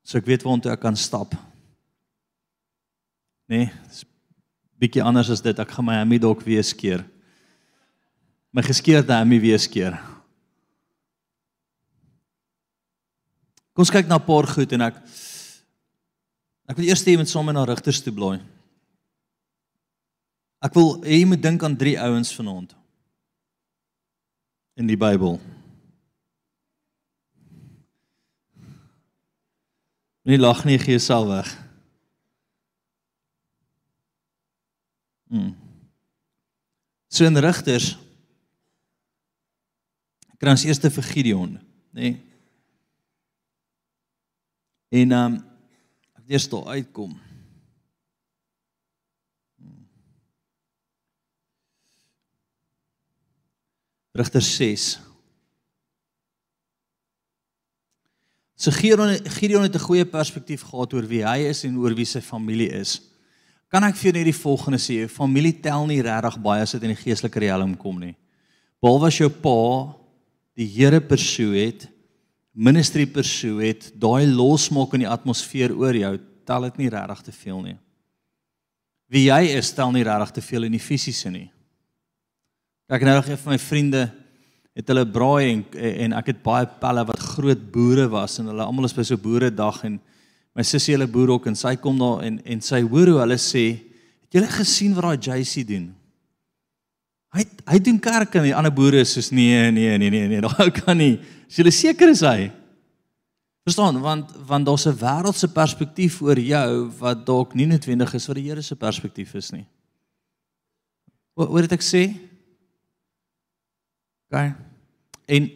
So 0.06 0.20
ek 0.20 0.28
weet 0.30 0.44
waartoe 0.46 0.70
ek 0.70 0.84
kan 0.84 0.94
stap. 0.94 1.34
Nee, 3.50 3.72
dis 3.90 4.04
bietjie 4.78 5.02
anders 5.02 5.32
as 5.34 5.42
dit. 5.42 5.58
Ek 5.58 5.72
gaan 5.74 5.88
my 5.88 5.96
hemie 5.98 6.20
dalk 6.22 6.44
weer 6.46 6.62
skeer. 6.62 7.02
My 8.54 8.62
geskeurde 8.62 9.18
hemie 9.18 9.42
weer 9.42 9.58
skeer. 9.58 9.98
Kom 13.76 13.84
ons 13.84 13.92
kyk 13.92 14.08
na 14.08 14.16
'n 14.16 14.24
paar 14.24 14.48
goed 14.48 14.72
en 14.72 14.82
ek 14.88 14.96
ek 16.70 16.78
wil 16.78 16.88
eers 16.88 17.04
hê 17.04 17.12
jy 17.12 17.18
moet 17.18 17.28
sommer 17.28 17.54
na 17.54 17.66
Rigters 17.66 18.00
toe 18.02 18.14
blaai. 18.14 18.40
Ek 20.64 20.74
wil 20.74 21.04
hê 21.04 21.20
jy 21.20 21.26
moet 21.28 21.42
dink 21.44 21.62
aan 21.62 21.76
drie 21.76 22.00
ouens 22.00 22.32
vanaand 22.32 22.72
in 24.80 24.88
die 24.88 24.96
Bybel. 24.96 25.40
Nie 30.24 30.40
lag 30.40 30.64
nie, 30.66 30.80
gee 30.80 30.96
jouself 30.96 31.28
weg. 31.28 31.52
Hmm. 35.28 35.54
So 37.10 37.26
in 37.26 37.36
Rigters 37.36 37.98
kry 40.40 40.52
ons 40.52 40.64
eers 40.64 40.80
vir 40.80 41.04
Gideon, 41.04 41.60
nê? 41.92 42.02
Nee. 42.02 42.35
En 44.96 45.12
ehm 45.12 45.34
um, 45.34 45.44
eers 46.28 46.50
daar 46.50 46.66
uitkom. 46.66 47.18
Rigters 54.12 54.56
6 54.56 55.00
So 58.56 58.72
Gideon 58.72 59.10
Gideon 59.24 59.62
het 59.62 59.76
'n 59.76 59.80
goeie 59.80 60.06
perspektief 60.06 60.62
gehad 60.62 60.94
oor 60.94 61.08
wie 61.08 61.26
hy 61.26 61.38
is 61.38 61.64
en 61.64 61.78
oor 61.78 61.94
wie 61.94 62.06
sy 62.06 62.22
familie 62.22 62.70
is. 62.70 63.02
Kan 63.68 63.84
ek 63.84 63.96
vir 63.96 64.04
jou 64.04 64.14
net 64.14 64.26
die 64.26 64.42
volgende 64.42 64.80
sê, 64.80 65.10
familie 65.10 65.60
tel 65.60 65.86
nie 65.86 66.02
regtig 66.02 66.42
baie 66.42 66.62
as 66.62 66.72
dit 66.72 66.84
in 66.84 66.96
die 66.96 67.04
geestelike 67.04 67.40
riem 67.40 67.78
kom 67.78 68.00
nie. 68.00 68.16
Behalwe 68.82 69.08
as 69.08 69.18
jou 69.18 69.30
pa 69.30 69.94
die 70.56 70.68
Here 70.68 71.02
persoe 71.02 71.56
het, 71.56 71.95
ministry 72.56 73.06
persoe 73.06 73.60
het, 73.68 73.90
daai 74.00 74.26
losmaak 74.32 74.96
in 74.96 75.04
die 75.04 75.12
atmosfeer 75.12 75.76
oor 75.76 75.96
jou, 75.96 76.14
tel 76.48 76.68
dit 76.70 76.86
nie 76.86 76.92
regtig 76.94 77.26
te 77.28 77.34
veel 77.36 77.62
nie. 77.62 77.78
Wie 79.12 79.28
jy 79.28 79.58
is, 79.58 79.74
tel 79.76 79.92
nie 79.94 80.06
regtig 80.08 80.38
te 80.38 80.44
veel 80.46 80.68
in 80.70 80.78
die 80.78 80.82
fisiese 80.82 81.30
nie. 81.30 81.50
Ek 82.90 83.04
nou 83.06 83.18
een 83.18 83.42
van 83.42 83.56
my 83.56 83.60
vriende 83.60 84.06
het 84.76 84.90
hulle 84.92 85.06
braai 85.08 85.52
en 85.54 85.62
en 86.04 86.16
ek 86.20 86.34
het 86.34 86.44
baie 86.44 86.68
pelle 86.82 87.06
wat 87.08 87.22
groot 87.34 87.62
boere 87.72 88.10
was 88.12 88.40
en 88.42 88.52
hulle 88.52 88.66
almal 88.66 88.90
is 88.90 88.96
by 88.96 89.06
so 89.08 89.18
boeredag 89.18 89.80
en 89.88 90.00
my 90.56 90.64
sussie 90.68 90.94
hulle 90.98 91.08
boer 91.08 91.32
ook 91.36 91.48
en 91.48 91.56
sy 91.56 91.78
kom 91.80 91.98
daar 92.00 92.26
en 92.28 92.42
en 92.44 92.62
sy 92.62 92.82
hoor 92.84 93.14
hoe 93.14 93.22
hulle 93.22 93.40
sê 93.40 93.66
het 93.72 94.36
julle 94.36 94.52
gesien 94.52 94.96
wat 94.98 95.08
daai 95.08 95.40
JC 95.40 95.64
doen 95.68 95.94
hy 97.36 97.46
hy 97.72 97.80
doen 97.84 98.00
kerk 98.00 98.36
en 98.36 98.48
die 98.48 98.56
ander 98.56 98.74
boere 98.74 99.02
is 99.04 99.16
soos 99.18 99.32
nee 99.32 99.72
nee 99.72 99.98
nee 99.98 100.10
nee 100.10 100.28
nee 100.32 100.44
daai 100.48 100.72
kan 100.72 100.98
nie 100.98 101.18
as 101.48 101.60
jy 101.60 101.72
seker 101.72 102.14
is 102.14 102.24
hy 102.26 102.52
verstaan 103.66 104.00
want 104.02 104.32
want 104.48 104.66
daar's 104.66 104.88
'n 104.88 104.98
wêreldse 105.00 105.48
perspektief 105.52 106.22
oor 106.22 106.40
jou 106.40 106.92
wat 107.00 107.26
dalk 107.26 107.56
nie 107.56 107.68
noodwendig 107.68 108.14
is 108.14 108.28
wat 108.28 108.38
die 108.38 108.48
Here 108.50 108.62
se 108.62 108.76
perspektief 108.76 109.36
is 109.36 109.52
nie 109.52 109.66
wat 111.36 111.50
wat 111.50 111.68
het 111.68 111.78
ek 111.80 111.84
sê 111.84 112.06
OK. 114.36 114.56
En 115.26 115.52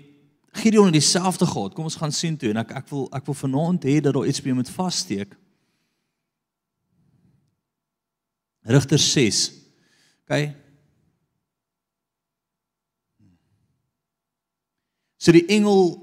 Gideon 0.51 0.83
het 0.83 0.93
dieselfde 0.93 1.45
gehad. 1.45 1.73
Kom 1.73 1.83
ons 1.83 1.95
gaan 1.95 2.11
sien 2.11 2.37
toe 2.37 2.49
en 2.49 2.61
ek 2.61 2.71
ek 2.71 2.87
wil 2.89 3.07
ek 3.15 3.25
wil 3.25 3.37
vanaand 3.37 3.85
hê 3.85 3.99
dat 4.01 4.13
daar 4.13 4.27
iets 4.27 4.41
by 4.41 4.55
moet 4.55 4.69
vassteek. 4.69 5.35
Rigter 8.69 8.99
6. 8.99 9.43
OK. 10.25 10.41
So 15.19 15.35
die 15.35 15.43
engel 15.51 15.97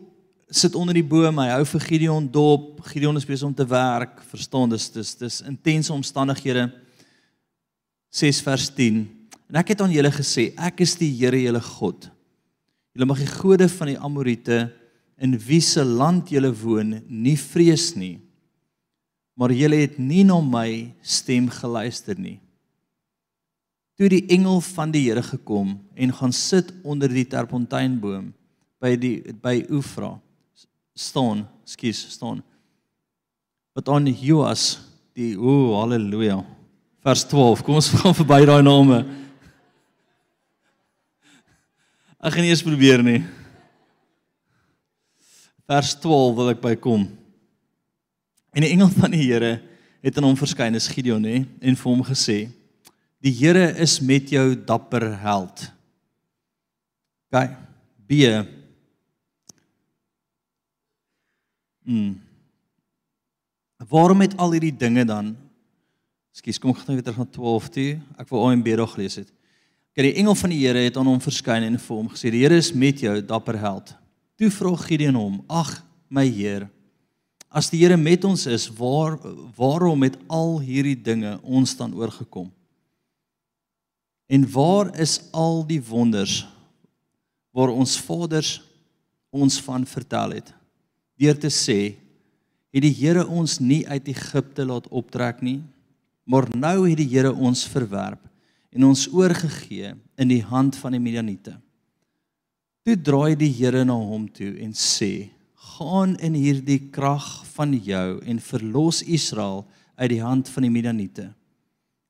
sit 0.52 0.76
onder 0.76 0.94
die 0.94 1.04
boom, 1.04 1.40
hy 1.40 1.49
hou 1.54 1.64
vir 1.73 1.85
Gideon 1.88 2.26
dop. 2.28 2.82
Gideon 2.90 3.16
is 3.16 3.25
besig 3.26 3.49
om 3.49 3.54
te 3.56 3.64
werk. 3.66 4.20
Verstaan, 4.28 4.68
dis 4.70 4.90
dis 4.92 5.14
dis 5.16 5.40
intense 5.49 5.92
omstandighede. 5.94 6.68
6 8.12 8.42
vers 8.44 8.68
10. 8.76 9.00
En 9.49 9.61
ek 9.62 9.73
het 9.73 9.80
aan 9.80 9.94
julle 9.94 10.12
gesê, 10.12 10.50
ek 10.61 10.85
is 10.85 10.94
die 11.00 11.11
Here 11.16 11.40
julle 11.40 11.62
God. 11.64 12.11
Julle 12.92 13.08
mag 13.08 13.25
die 13.25 13.32
gode 13.32 13.70
van 13.73 13.92
die 13.92 13.99
Amorite 13.99 14.66
in 15.16 15.32
wie 15.40 15.62
se 15.64 15.85
land 15.85 16.28
julle 16.32 16.52
woon 16.52 16.99
nie 17.08 17.37
vrees 17.40 17.94
nie. 17.96 18.18
Maar 19.37 19.52
julle 19.56 19.80
het 19.80 19.96
nie 20.00 20.25
na 20.28 20.38
my 20.44 20.92
stem 21.04 21.49
geluister 21.52 22.20
nie. 22.20 22.38
Toe 23.96 24.11
die 24.12 24.26
engel 24.32 24.61
van 24.76 24.92
die 24.92 25.06
Here 25.08 25.25
gekom 25.25 25.78
en 25.96 26.18
gaan 26.20 26.37
sit 26.37 26.68
onder 26.85 27.08
die 27.08 27.25
terpontynboom 27.25 28.35
by 28.83 28.92
die 29.00 29.21
by 29.42 29.61
Ufra 29.73 30.14
staan, 30.97 31.45
skus, 31.68 32.00
staan. 32.16 32.42
Wat 33.76 33.88
aan 33.92 34.09
Joas 34.09 34.78
die 35.16 35.35
o, 35.37 35.52
oh, 35.52 35.80
haleluja. 35.80 36.40
Vers 37.04 37.25
12. 37.28 37.62
Kom 37.64 37.78
ons 37.78 37.92
gaan 38.00 38.16
verby 38.16 38.40
daai 38.49 38.64
name. 38.64 39.02
Ek 42.16 42.35
gaan 42.35 42.47
nie 42.47 42.52
eens 42.52 42.64
probeer 42.64 43.04
nie. 43.04 43.21
Vers 45.68 45.95
12 46.00 46.35
wil 46.38 46.52
ek 46.54 46.62
bykom. 46.64 47.06
En 48.56 48.64
die 48.64 48.73
engel 48.73 48.90
van 48.95 49.12
die 49.12 49.25
Here 49.26 49.59
het 50.04 50.16
aan 50.16 50.28
hom 50.28 50.38
verskyn, 50.38 50.76
is 50.78 50.88
Gideon 50.88 51.25
hè, 51.26 51.40
en 51.61 51.76
vir 51.76 51.88
hom 51.90 52.02
gesê: 52.06 52.47
"Die 53.21 53.33
Here 53.35 53.73
is 53.83 53.99
met 54.00 54.30
jou 54.33 54.54
dapper 54.56 55.11
held." 55.21 55.66
Gaan 57.35 57.56
B. 58.06 58.23
Mm. 61.87 62.16
Waarom 63.88 64.25
het 64.25 64.35
al 64.43 64.57
hierdie 64.57 64.75
dinge 64.75 65.05
dan 65.07 65.37
Skus, 66.37 66.59
kom 66.61 66.75
ek 66.75 66.83
gaan 66.83 66.99
weer 66.99 67.05
terug 67.07 67.23
na 67.23 67.31
12 67.33 67.69
toe. 67.73 67.90
Ek 68.21 68.28
wou 68.28 68.43
OMB 68.45 68.66
dog 68.76 68.90
gelees 68.93 69.14
het. 69.16 69.31
Kyk, 69.97 70.11
die 70.11 70.19
engel 70.21 70.35
van 70.37 70.52
die 70.52 70.59
Here 70.61 70.83
het 70.85 70.99
aan 71.00 71.09
hom 71.09 71.21
verskyn 71.25 71.64
en 71.64 71.78
vir 71.81 71.97
hom 71.97 72.11
gesê: 72.12 72.28
"Die 72.28 72.43
Here 72.43 72.59
is 72.61 72.75
met 72.76 73.00
jou, 73.00 73.14
dapper 73.25 73.57
held." 73.57 73.95
Toe 74.37 74.50
vra 74.52 74.75
Gideon 74.76 75.16
hom: 75.16 75.38
"Ag, 75.49 75.81
my 76.12 76.26
Heer, 76.28 76.69
as 77.49 77.71
die 77.71 77.81
Here 77.81 77.97
met 77.97 78.25
ons 78.28 78.45
is, 78.47 78.69
waar 78.69 79.16
waarom 79.57 80.02
het 80.05 80.19
al 80.28 80.61
hierdie 80.61 80.99
dinge 81.02 81.38
ons 81.43 81.73
dan 81.76 81.95
oorgekom?" 81.95 82.52
En 84.28 84.45
waar 84.52 84.93
is 85.00 85.21
al 85.33 85.64
die 85.64 85.81
wonders 85.81 86.47
waar 87.57 87.73
ons 87.73 87.97
vaders 87.97 88.61
ons 89.33 89.61
van 89.62 89.87
vertel 89.87 90.37
het? 90.37 90.52
Deur 91.16 91.37
te 91.40 91.50
sê, 91.52 91.96
het 92.76 92.85
die 92.85 92.92
Here 92.92 93.25
ons 93.25 93.58
nie 93.61 93.82
uit 93.88 94.08
Egipte 94.12 94.66
laat 94.68 94.88
optrek 94.92 95.40
nie, 95.44 95.62
maar 96.28 96.49
nou 96.52 96.85
het 96.85 96.99
die 97.00 97.08
Here 97.08 97.32
ons 97.32 97.64
verwerp 97.73 98.20
en 98.76 98.85
ons 98.85 99.06
oorgegee 99.08 99.94
in 100.20 100.28
die 100.28 100.42
hand 100.44 100.76
van 100.76 100.92
die 100.92 101.00
Midianiete. 101.00 101.54
Toe 102.85 102.99
draai 103.00 103.35
die 103.38 103.50
Here 103.50 103.85
na 103.88 103.96
hom 103.96 104.26
toe 104.28 104.52
en 104.62 104.75
sê: 104.76 105.30
"Gaan 105.76 106.16
in 106.20 106.35
hierdie 106.35 106.90
krag 106.92 107.46
van 107.56 107.73
jou 107.73 108.20
en 108.23 108.38
verlos 108.38 109.02
Israel 109.02 109.64
uit 109.96 110.11
die 110.11 110.23
hand 110.23 110.49
van 110.49 110.62
die 110.62 110.70
Midianiete." 110.70 111.32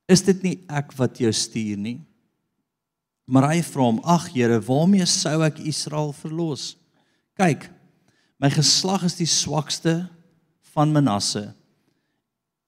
Is 0.07 0.21
dit 0.21 0.43
nie 0.43 0.59
ek 0.69 0.93
wat 0.99 1.19
jou 1.19 1.31
stuur 1.31 1.77
nie? 1.77 1.99
Maar 3.27 3.53
hy 3.53 3.61
vra 3.61 3.83
hom: 3.83 3.99
"Ag 4.03 4.29
Here, 4.33 4.59
waarmee 4.59 5.05
sou 5.05 5.41
ek 5.43 5.59
Israel 5.59 6.13
verlos? 6.13 6.75
Kyk, 7.35 7.69
my 8.41 8.49
geslag 8.53 9.05
is 9.07 9.17
die 9.17 9.29
swakste 9.29 10.05
van 10.73 10.91
Manasse. 10.93 11.49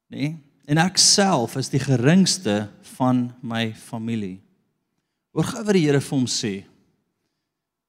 Nê? 0.10 0.18
Nee? 0.18 0.38
En 0.70 0.78
ek 0.78 1.00
self 1.02 1.56
is 1.58 1.72
die 1.74 1.82
geringste 1.82 2.68
van 2.94 3.32
my 3.42 3.72
familie. 3.74 4.38
Hoor 5.34 5.48
gou 5.50 5.64
wat 5.66 5.74
die 5.74 5.86
Here 5.88 6.02
vir 6.02 6.14
hom 6.14 6.28
sê. 6.30 6.52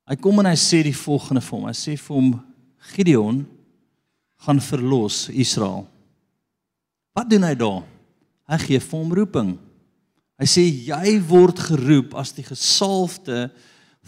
Hy 0.08 0.16
kom 0.16 0.40
en 0.40 0.48
hy 0.48 0.56
sê 0.56 0.80
die 0.86 0.96
volgende 0.96 1.42
vir 1.44 1.56
hom. 1.58 1.66
Hy 1.68 1.76
sê 1.76 1.96
vir 2.00 2.16
hom 2.16 2.30
Gideon 2.94 3.42
gaan 4.46 4.62
verlos 4.64 5.26
Israel. 5.28 5.84
Wat 7.12 7.28
doen 7.28 7.44
hy 7.44 7.52
daar? 7.60 7.84
Hy 8.48 8.58
gee 8.64 8.80
vir 8.80 8.96
hom 8.96 9.12
roeping. 9.18 9.52
Hy 10.40 10.48
sê 10.48 10.64
jy 10.64 11.18
word 11.28 11.60
geroep 11.60 12.16
as 12.16 12.32
die 12.32 12.46
gesalfde 12.46 13.50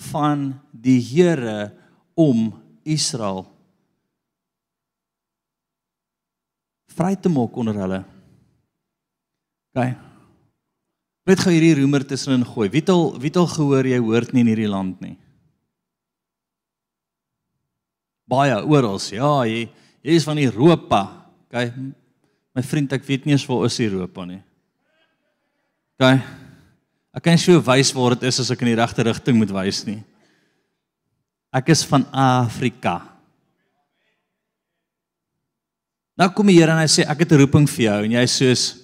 van 0.08 0.54
die 0.72 0.96
Here 1.12 1.74
om 2.16 2.48
Israel 2.88 3.51
vry 6.96 7.14
te 7.16 7.30
maak 7.32 7.56
onder 7.58 7.78
hulle. 7.82 8.00
OK. 9.72 9.92
Net 11.28 11.42
gou 11.44 11.52
hierdie 11.54 11.76
roemer 11.78 12.04
tussenin 12.06 12.44
gooi. 12.46 12.68
Wie 12.72 12.82
het 12.82 12.90
al 12.92 13.12
wie 13.16 13.30
het 13.30 13.38
al 13.40 13.48
gehoor 13.50 13.86
jy 13.86 14.00
hoort 14.02 14.32
nie 14.34 14.42
in 14.42 14.50
hierdie 14.52 14.70
land 14.70 15.00
nie? 15.04 15.14
Baie 18.28 18.56
oral. 18.58 18.98
Ja, 19.12 19.34
jy 19.48 19.66
jy 20.02 20.16
is 20.18 20.26
van 20.26 20.40
Europa. 20.42 21.02
OK. 21.46 21.68
My 22.52 22.64
vriend, 22.66 22.92
ek 22.92 23.06
weet 23.06 23.24
nie 23.24 23.36
eens 23.36 23.46
waar 23.48 23.64
is 23.68 23.78
Europa 23.80 24.26
nie. 24.28 24.42
OK. 25.96 26.08
Ek 27.12 27.24
kan 27.28 27.38
sou 27.40 27.58
wys 27.60 27.92
waar 27.92 28.16
dit 28.16 28.26
is 28.28 28.40
as 28.40 28.50
ek 28.52 28.64
in 28.64 28.72
die 28.72 28.80
regte 28.80 29.04
rigting 29.04 29.36
moet 29.38 29.52
wys 29.52 29.82
nie. 29.86 30.00
Ek 31.52 31.68
is 31.74 31.84
van 31.84 32.06
Afrika. 32.16 33.11
Nou 36.18 36.28
kom 36.36 36.46
die 36.46 36.58
Here 36.58 36.74
en 36.74 36.82
hy 36.82 36.88
sê 36.90 37.06
ek 37.08 37.24
het 37.24 37.32
'n 37.32 37.40
roeping 37.40 37.68
vir 37.68 37.84
jou 37.84 38.04
en 38.04 38.12
jy 38.12 38.24
sê 38.26 38.52
soos 38.52 38.82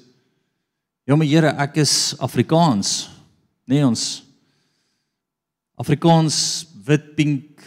Ja 1.08 1.16
maar 1.16 1.26
Here, 1.26 1.54
ek 1.56 1.78
is 1.80 2.14
Afrikaans. 2.20 3.08
Nee 3.64 3.80
ons 3.86 4.24
Afrikaans 5.78 6.66
wit, 6.84 7.14
pink, 7.16 7.62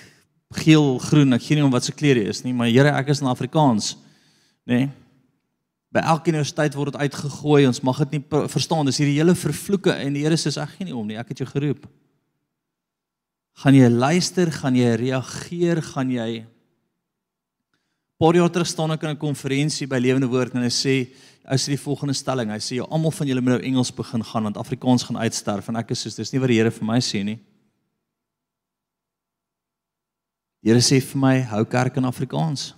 geel, 0.62 1.00
groen. 1.00 1.34
Ek 1.34 1.41
gee 1.41 1.58
nie 1.58 1.65
om 1.65 1.72
wat 1.74 1.88
se 1.88 1.94
kleur 1.96 2.20
jy 2.20 2.27
is 2.30 2.44
nie, 2.46 2.53
maar 2.53 2.70
Here, 2.70 2.91
ek 2.94 3.10
is 3.13 3.22
in 3.24 3.30
Afrikaans. 3.32 3.96
Nee? 4.70 4.91
By 5.91 6.03
elke 6.06 6.30
universiteit 6.30 6.75
word 6.77 6.94
dit 6.94 7.01
uitgegooi. 7.01 7.65
Ons 7.65 7.82
mag 7.88 7.97
dit 8.06 8.19
nie 8.19 8.45
verstaan. 8.52 8.86
Dis 8.86 9.02
hierdie 9.02 9.17
hele 9.17 9.34
vervloeke 9.34 9.95
en 9.95 10.13
die 10.13 10.21
Here 10.28 10.38
sê 10.38 10.54
ek 10.62 10.78
gee 10.78 10.91
nie 10.91 10.95
om 10.95 11.08
nie. 11.08 11.17
Ek 11.17 11.34
het 11.34 11.41
jou 11.41 11.50
geroep. 11.50 11.88
Gaan 13.63 13.76
jy 13.80 13.89
luister? 13.89 14.54
Gaan 14.54 14.78
jy 14.78 14.93
reageer? 15.02 15.82
Gaan 15.95 16.13
jy 16.13 16.30
paar 18.21 18.38
jaar 18.38 18.51
terug 18.53 18.69
staan 18.69 18.91
ek 18.93 19.01
in 19.01 19.10
'n 19.10 19.17
konferensie 19.17 19.88
by 19.88 19.97
Lewende 19.97 20.29
Woord 20.29 20.53
en 20.53 20.62
hy 20.62 20.69
sê 20.69 21.10
hy 21.41 21.57
sê 21.57 21.73
die 21.73 21.86
volgende 21.86 22.13
stelling. 22.13 22.51
Hy 22.51 22.60
sê 22.62 22.77
almal 22.77 23.12
van 23.12 23.27
julle 23.27 23.41
moet 23.41 23.57
nou 23.57 23.63
Engels 23.65 23.91
begin 23.91 24.23
gaan 24.23 24.43
want 24.43 24.57
Afrikaans 24.57 25.03
gaan 25.03 25.17
uitsterf 25.17 25.67
en 25.69 25.75
ek 25.75 25.91
is 25.91 26.01
soos 26.01 26.15
dis 26.15 26.31
nie 26.31 26.39
wat 26.39 26.49
die 26.49 26.57
Here 26.57 26.69
vir 26.69 26.86
my 26.86 26.99
sê 26.99 27.23
nie. 27.25 27.39
Die 30.62 30.69
Here 30.69 30.81
sê 30.81 31.01
vir 31.01 31.17
my 31.17 31.41
hou 31.41 31.65
kerk 31.65 31.97
in 31.97 32.05
Afrikaans. 32.05 32.75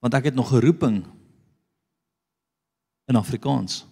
Want 0.00 0.14
ek 0.14 0.24
het 0.24 0.34
nog 0.34 0.50
'n 0.50 0.64
roeping 0.64 1.04
in 3.08 3.16
Afrikaans. 3.16 3.84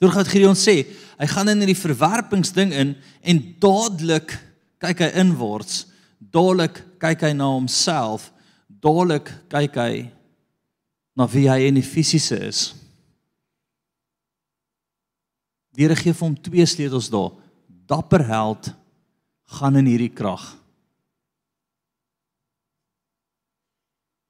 Toe 0.00 0.10
gaan 0.10 0.24
Gideon 0.24 0.56
sê, 0.56 0.84
hy 1.16 1.26
gaan 1.26 1.48
in 1.48 1.58
hierdie 1.58 1.78
verwerpingsding 1.78 2.72
in 2.72 2.96
en 3.22 3.56
dadelik 3.60 4.34
kyk 4.80 4.98
hy 4.98 5.10
inwaarts 5.14 5.93
dadelik 6.34 6.80
kyk 7.02 7.28
hy 7.28 7.32
na 7.36 7.48
homself, 7.52 8.30
dadelik 8.68 9.30
kyk 9.52 9.78
hy 9.78 9.92
na 11.14 11.28
wie 11.30 11.46
hy 11.50 11.68
in 11.68 11.78
die 11.78 11.86
fisiese 11.86 12.40
is. 12.48 12.64
Die 15.74 15.86
Here 15.86 15.96
gee 15.98 16.14
vir 16.14 16.26
hom 16.26 16.34
twee 16.38 16.66
sleutels 16.66 17.10
daar. 17.10 17.32
Dapper 17.86 18.24
held 18.26 18.70
gaan 19.58 19.78
in 19.78 19.88
hierdie 19.90 20.12
krag. 20.14 20.42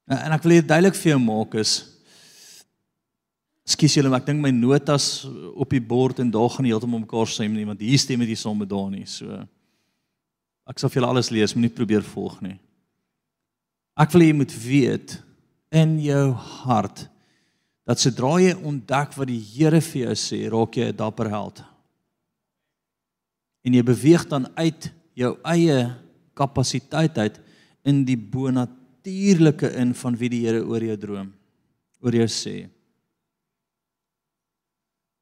En 0.05 0.33
ek 0.35 0.45
wil 0.45 0.59
dit 0.59 0.69
duidelik 0.69 0.97
vir 0.97 1.15
jou 1.15 1.21
maak 1.21 1.57
is 1.57 1.75
Skus 3.65 3.95
julle, 3.97 4.11
maar 4.13 4.21
ek 4.21 4.27
dink 4.27 4.43
my 4.43 4.51
notas 4.53 5.25
op 5.57 5.71
die 5.73 5.81
bord 5.81 6.19
en 6.21 6.29
daar 6.29 6.51
gaan 6.53 6.67
heeltemal 6.69 7.01
mekaar 7.01 7.25
stem 7.25 7.55
nie, 7.57 7.63
want 7.65 7.79
hier 7.81 7.97
stem 7.97 8.21
dit 8.21 8.29
nie 8.29 8.37
saam 8.37 8.59
met 8.61 8.69
daar 8.69 8.91
nie. 8.91 9.07
So 9.09 9.39
Ek 10.65 10.79
sal 10.81 10.89
vir 10.89 11.01
julle 11.01 11.11
alles 11.13 11.31
lees, 11.33 11.53
moenie 11.53 11.73
probeer 11.73 12.05
volg 12.05 12.39
nie. 12.41 12.57
Ek 13.95 14.11
wil 14.11 14.25
hê 14.25 14.31
jy 14.31 14.37
moet 14.41 14.55
weet 14.65 15.19
in 15.75 15.97
jou 16.03 16.31
hart 16.65 17.05
dat 17.85 18.01
sodra 18.01 18.39
jy 18.41 18.55
ontdek 18.65 19.13
wat 19.13 19.29
die 19.29 19.39
Here 19.39 19.79
vir 19.81 20.07
jou 20.07 20.15
sê, 20.17 20.39
raak 20.49 20.75
jy 20.75 20.89
'n 20.89 20.97
dapper 20.97 21.29
held. 21.29 21.61
En 23.63 23.73
jy 23.73 23.83
beweeg 23.83 24.25
dan 24.27 24.47
uit 24.57 24.91
jou 25.13 25.37
eie 25.45 25.93
kapasiteit 26.33 27.17
uit 27.17 27.39
in 27.85 28.03
die 28.05 28.17
bonatuurlike 28.17 29.69
in 29.77 29.93
van 29.93 30.17
wie 30.17 30.29
die 30.29 30.45
Here 30.45 30.65
oor 30.65 30.81
jou 30.81 30.97
droom, 30.97 31.33
oor 32.01 32.11
jou 32.11 32.27
sê. 32.27 32.69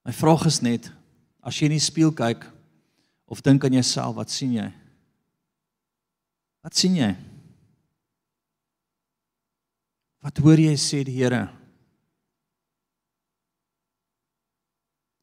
My 0.05 0.11
vraag 0.11 0.45
is 0.45 0.61
net 0.61 0.91
as 1.43 1.59
jy 1.59 1.65
in 1.65 1.77
die 1.77 1.83
spieël 1.83 2.11
kyk 2.11 2.47
of 3.27 3.41
dink 3.41 3.63
aan 3.65 3.73
jouself, 3.73 4.15
wat 4.15 4.29
sien 4.29 4.53
jy? 4.53 4.71
Wat 6.63 6.79
sien 6.79 6.95
jy? 6.95 7.11
Wat 10.23 10.39
hoor 10.39 10.61
jy 10.63 10.73
sê 10.79 11.01
die 11.03 11.17
Here? 11.19 11.49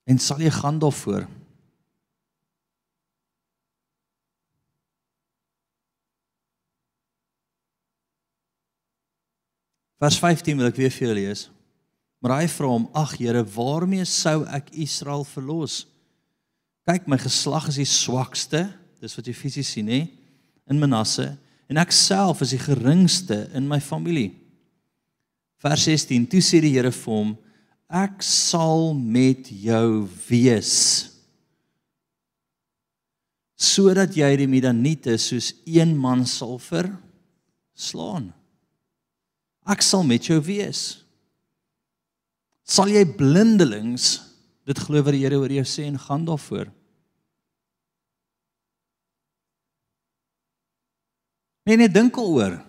En 0.04 0.20
sal 0.20 0.42
jy 0.44 0.50
gaan 0.52 0.80
daarvoor? 0.82 1.24
Vers 10.00 10.16
15 10.20 10.56
wil 10.56 10.68
ek 10.68 10.78
weer 10.80 10.92
vir 10.92 11.06
julle 11.06 11.18
lees. 11.20 11.48
Maar 12.20 12.40
hy 12.42 12.48
vra 12.52 12.68
hom: 12.68 12.88
"Ag 12.96 13.16
Here, 13.16 13.44
waarmee 13.44 14.04
sou 14.04 14.44
ek 14.44 14.72
Israel 14.72 15.24
verlos? 15.24 15.86
Kyk, 16.88 17.08
my 17.08 17.16
geslag 17.20 17.68
is 17.68 17.80
die 17.80 17.88
swakste." 17.88 18.66
Dis 19.00 19.16
wat 19.16 19.28
jy 19.28 19.32
fisies 19.32 19.72
sien, 19.72 19.88
hè? 19.88 20.19
In 20.70 20.80
Manasse 20.80 21.34
en 21.70 21.78
ek 21.80 21.92
self 21.94 22.42
is 22.44 22.54
die 22.54 22.62
geringste 22.62 23.44
in 23.54 23.68
my 23.70 23.78
familie. 23.82 24.32
Vers 25.60 25.84
16: 25.86 26.26
Toe 26.30 26.42
sê 26.42 26.62
die 26.64 26.72
Here 26.74 26.90
vir 26.94 27.14
hom: 27.14 27.34
Ek 27.90 28.22
sal 28.24 28.92
met 28.94 29.50
jou 29.50 30.08
wees 30.28 31.10
sodat 33.60 34.14
jy 34.16 34.30
die 34.40 34.48
Midianiete 34.48 35.18
soos 35.20 35.50
een 35.68 35.92
man 36.00 36.24
sal 36.24 36.56
verslaan. 36.64 38.30
Ek 39.68 39.84
sal 39.84 40.00
met 40.08 40.30
jou 40.30 40.38
wees. 40.40 41.04
Sal 42.64 42.88
jy 42.88 43.04
blindelings 43.18 44.14
dit 44.64 44.80
glo 44.80 45.04
wat 45.04 45.12
die 45.12 45.20
Here 45.26 45.36
oor 45.42 45.52
jou 45.52 45.66
sê 45.68 45.84
en 45.90 46.00
gaan 46.00 46.24
daarvoor? 46.24 46.70
Nee 51.64 51.76
nee, 51.76 51.90
dink 51.90 52.14
daaroor. 52.14 52.60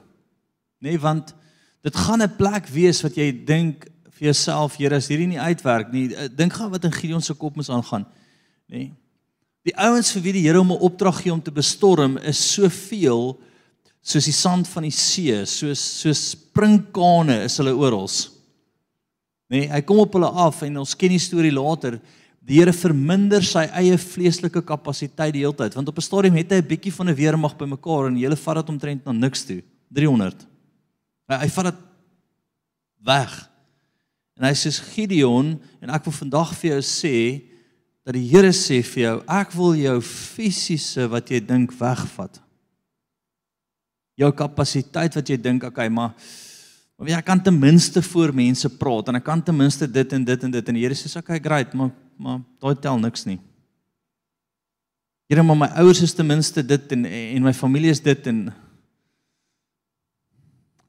Nee, 0.82 1.00
want 1.00 1.34
dit 1.82 1.96
gaan 1.96 2.22
'n 2.22 2.36
plek 2.36 2.68
wees 2.68 3.02
wat 3.02 3.16
jy 3.16 3.32
dink 3.46 3.88
vir 4.10 4.26
jouself, 4.26 4.76
Here, 4.78 4.96
as 4.96 5.08
hierdie 5.08 5.28
nie 5.28 5.40
uitwerk 5.40 5.92
nie, 5.92 6.14
eh, 6.16 6.28
dink 6.30 6.54
gaan 6.54 6.70
wat 6.70 6.84
in 6.84 6.92
Gideon 6.92 7.22
se 7.22 7.34
kop 7.34 7.56
moet 7.56 7.70
aangaan. 7.70 8.06
Nee. 8.68 8.94
Die 9.64 9.78
ouens 9.78 10.12
vir 10.12 10.22
wie 10.22 10.34
die 10.34 10.48
Here 10.48 10.58
hom 10.58 10.72
'n 10.72 10.80
opdrag 10.82 11.22
gee 11.22 11.34
om 11.34 11.42
te 11.42 11.52
bestorm 11.52 12.18
is 12.18 12.54
soveel 12.54 13.40
soos 14.02 14.26
die 14.26 14.34
sand 14.34 14.68
van 14.68 14.84
die 14.84 14.92
see, 14.92 15.46
soos 15.46 15.80
soos 16.02 16.30
sprinkane 16.32 17.44
is 17.46 17.58
hulle 17.58 17.76
oral. 17.76 18.10
Nee, 19.52 19.68
hy 19.68 19.82
kom 19.82 20.00
op 20.00 20.14
hulle 20.14 20.30
af 20.30 20.62
en 20.62 20.78
ons 20.78 20.96
ken 20.96 21.10
die 21.10 21.20
storie 21.20 21.52
later. 21.52 22.00
Die 22.42 22.58
Here 22.58 22.74
verminder 22.74 23.44
sy 23.46 23.68
eie 23.78 23.98
vleeslike 24.02 24.64
kapasiteit 24.66 25.36
die 25.36 25.44
hele 25.44 25.56
tyd, 25.58 25.76
want 25.78 25.90
op 25.90 25.98
'n 25.98 26.02
stadium 26.02 26.36
het 26.36 26.52
hy 26.52 26.58
'n 26.58 26.68
bietjie 26.68 26.94
van 26.94 27.10
'n 27.10 27.16
weermag 27.16 27.58
bymekaar 27.58 28.08
en 28.08 28.18
hulle 28.18 28.36
vat 28.36 28.56
dit 28.56 28.70
omtrent 28.70 29.06
na 29.06 29.12
niks 29.12 29.46
toe. 29.46 29.62
300. 29.94 30.48
Hy, 31.30 31.36
hy 31.36 31.50
vat 31.50 31.66
dit 31.66 31.80
weg. 33.06 33.50
En 34.38 34.44
hy 34.46 34.54
sê 34.54 34.72
Gideon 34.94 35.60
en 35.82 35.90
ek 35.90 36.06
wil 36.06 36.14
vandag 36.14 36.56
vir 36.56 36.72
jou 36.72 36.82
sê 36.82 37.42
dat 38.04 38.14
die 38.14 38.28
Here 38.28 38.52
sê 38.52 38.82
vir 38.84 39.04
jou, 39.04 39.24
ek 39.28 39.52
wil 39.52 39.76
jou 39.76 40.02
fisiese 40.02 41.08
wat 41.08 41.30
jy 41.30 41.40
dink 41.40 41.72
wegvat. 41.72 42.42
Jou 44.18 44.32
kapasiteit 44.32 45.14
wat 45.16 45.30
jy 45.30 45.38
dink, 45.38 45.64
okay, 45.64 45.90
maar 45.90 46.14
Maar 47.02 47.16
jy 47.16 47.22
kan 47.26 47.40
ten 47.42 47.56
minste 47.58 48.02
voor 48.02 48.30
mense 48.30 48.70
praat 48.78 49.08
en 49.10 49.18
ek 49.18 49.24
kan 49.26 49.40
ten 49.42 49.56
minste 49.58 49.88
dit 49.90 50.12
en 50.14 50.26
dit 50.26 50.44
en 50.46 50.52
dit 50.54 50.68
en 50.70 50.76
die 50.78 50.84
Here 50.84 50.94
sê 50.94 51.10
okay 51.18 51.40
great 51.42 51.74
maar 51.74 51.90
maar 52.22 52.42
daai 52.62 52.76
tel 52.78 53.00
niks 53.02 53.26
nie. 53.26 53.40
Here 55.32 55.44
maar 55.44 55.58
my 55.58 55.70
ouers 55.82 56.02
is 56.06 56.14
ten 56.14 56.28
minste 56.28 56.64
dit 56.66 56.92
en 56.94 57.06
en 57.08 57.46
my 57.48 57.54
familie 57.56 57.94
is 57.94 58.04
dit 58.04 58.28
en 58.28 58.50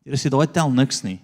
Here 0.03 0.19
sê 0.19 0.33
daai 0.35 0.51
tel 0.51 0.73
niks 0.75 1.05
nie. 1.07 1.21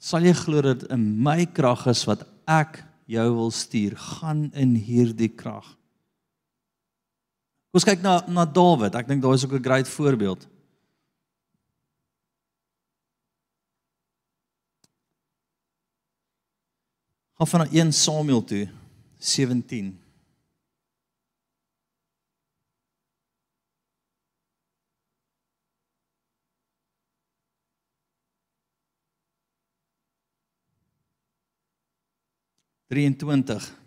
Sal 0.00 0.24
jy 0.24 0.32
glo 0.38 0.62
dat 0.64 0.86
in 0.92 1.02
my 1.20 1.44
krag 1.44 1.84
is 1.92 2.00
wat 2.08 2.24
ek 2.48 2.80
jou 3.04 3.26
wil 3.36 3.50
stuur, 3.52 3.92
gaan 4.00 4.46
in 4.56 4.72
hierdie 4.80 5.28
krag. 5.28 5.66
Kom 7.68 7.82
ons 7.82 7.84
kyk 7.84 8.00
na 8.00 8.22
na 8.32 8.46
Dawid. 8.48 8.96
Ek 8.96 9.08
dink 9.10 9.20
daai 9.20 9.34
is 9.36 9.44
ook 9.44 9.58
'n 9.58 9.66
great 9.68 9.88
voorbeeld. 9.88 10.48
Gaan 17.36 17.46
van 17.46 17.68
1 17.68 17.92
Samuel 17.92 18.44
toe 18.44 18.68
17. 19.24 20.02
Drieëntwintig. 32.86 33.82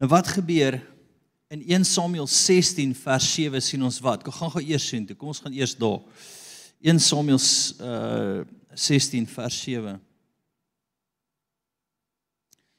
Nou 0.00 0.10
wat 0.10 0.26
gebeur 0.26 0.80
In 1.52 1.60
1 1.68 1.84
Samuel 1.84 2.26
16 2.26 2.94
vers 2.96 3.34
7 3.34 3.60
sien 3.62 3.82
ons 3.84 3.98
wat. 4.00 4.22
Kom 4.24 4.32
gaan 4.32 4.50
gou 4.54 4.62
eers 4.64 4.86
sien 4.88 5.04
toe. 5.04 5.16
Kom 5.16 5.28
ons 5.34 5.40
gaan 5.44 5.52
eers 5.52 5.74
daar. 5.76 5.98
1 6.82 6.98
Samuel 6.98 7.38
uh 7.80 8.42
16 8.74 9.26
vers 9.28 9.56
7. 9.62 9.98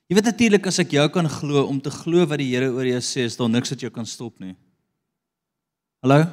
Jy 0.09 0.15
weet 0.17 0.25
natuurlik 0.25 0.65
as 0.67 0.79
ek 0.81 0.95
jou 0.97 1.03
kan 1.13 1.29
glo 1.29 1.63
om 1.69 1.77
te 1.81 1.91
glo 1.93 2.25
wat 2.29 2.41
die 2.41 2.49
Here 2.49 2.71
oor 2.73 2.87
jou 2.87 3.01
sê, 3.05 3.27
is 3.29 3.37
daar 3.37 3.51
niks 3.51 3.71
wat 3.73 3.85
jou 3.85 3.91
kan 3.93 4.07
stop 4.09 4.41
nie. 4.41 4.55
Hallo? 6.01 6.25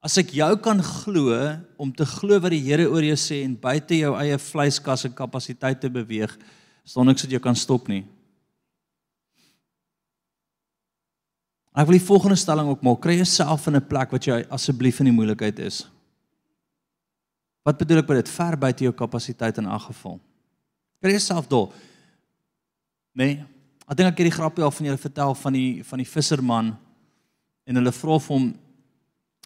As 0.00 0.16
ek 0.22 0.30
jou 0.38 0.48
kan 0.62 0.78
glo 0.86 1.34
om 1.82 1.90
te 1.92 2.06
glo 2.08 2.38
wat 2.40 2.54
die 2.54 2.62
Here 2.62 2.86
oor 2.88 3.04
jou 3.04 3.18
sê 3.18 3.42
en 3.44 3.58
buite 3.58 3.98
jou 3.98 4.14
eie 4.22 4.38
vleiskas 4.40 5.04
en 5.10 5.18
kapasiteit 5.18 5.82
te 5.82 5.90
beweeg, 5.92 6.32
is 6.86 6.94
daar 6.94 7.10
niks 7.10 7.26
wat 7.26 7.34
jou 7.34 7.42
kan 7.42 7.58
stop 7.58 7.90
nie. 7.90 8.04
Ek 11.70 11.86
wil 11.86 11.98
die 11.98 12.06
volgende 12.06 12.36
stelling 12.36 12.68
ook 12.68 12.82
maak. 12.82 13.00
Kry 13.04 13.14
jouself 13.20 13.66
in 13.66 13.76
'n 13.76 13.86
plek 13.86 14.10
wat 14.10 14.24
jy 14.24 14.44
asseblief 14.50 14.98
in 15.00 15.06
die 15.06 15.14
moeilikheid 15.14 15.58
is. 15.58 15.86
Wat 17.62 17.78
bedoel 17.78 17.98
ek 17.98 18.08
met 18.08 18.24
dit? 18.24 18.28
Ver 18.28 18.56
buite 18.58 18.84
jou 18.84 18.92
kapasiteit 18.92 19.58
in 19.58 19.66
elk 19.66 19.82
geval. 19.82 20.20
Kry 21.00 21.10
jouself 21.10 21.46
daar. 21.46 21.68
Nee. 23.12 23.44
Ek 23.88 23.96
dink 23.96 24.08
ek 24.08 24.18
het 24.18 24.30
die 24.30 24.38
grappie 24.38 24.64
al 24.64 24.70
van 24.70 24.86
julle 24.86 24.98
vertel 24.98 25.34
van 25.34 25.52
die 25.52 25.84
van 25.84 25.98
die 25.98 26.08
visserman 26.08 26.76
en 27.66 27.74
hulle 27.74 27.92
vra 27.92 28.18
vir 28.18 28.36
hom 28.36 28.54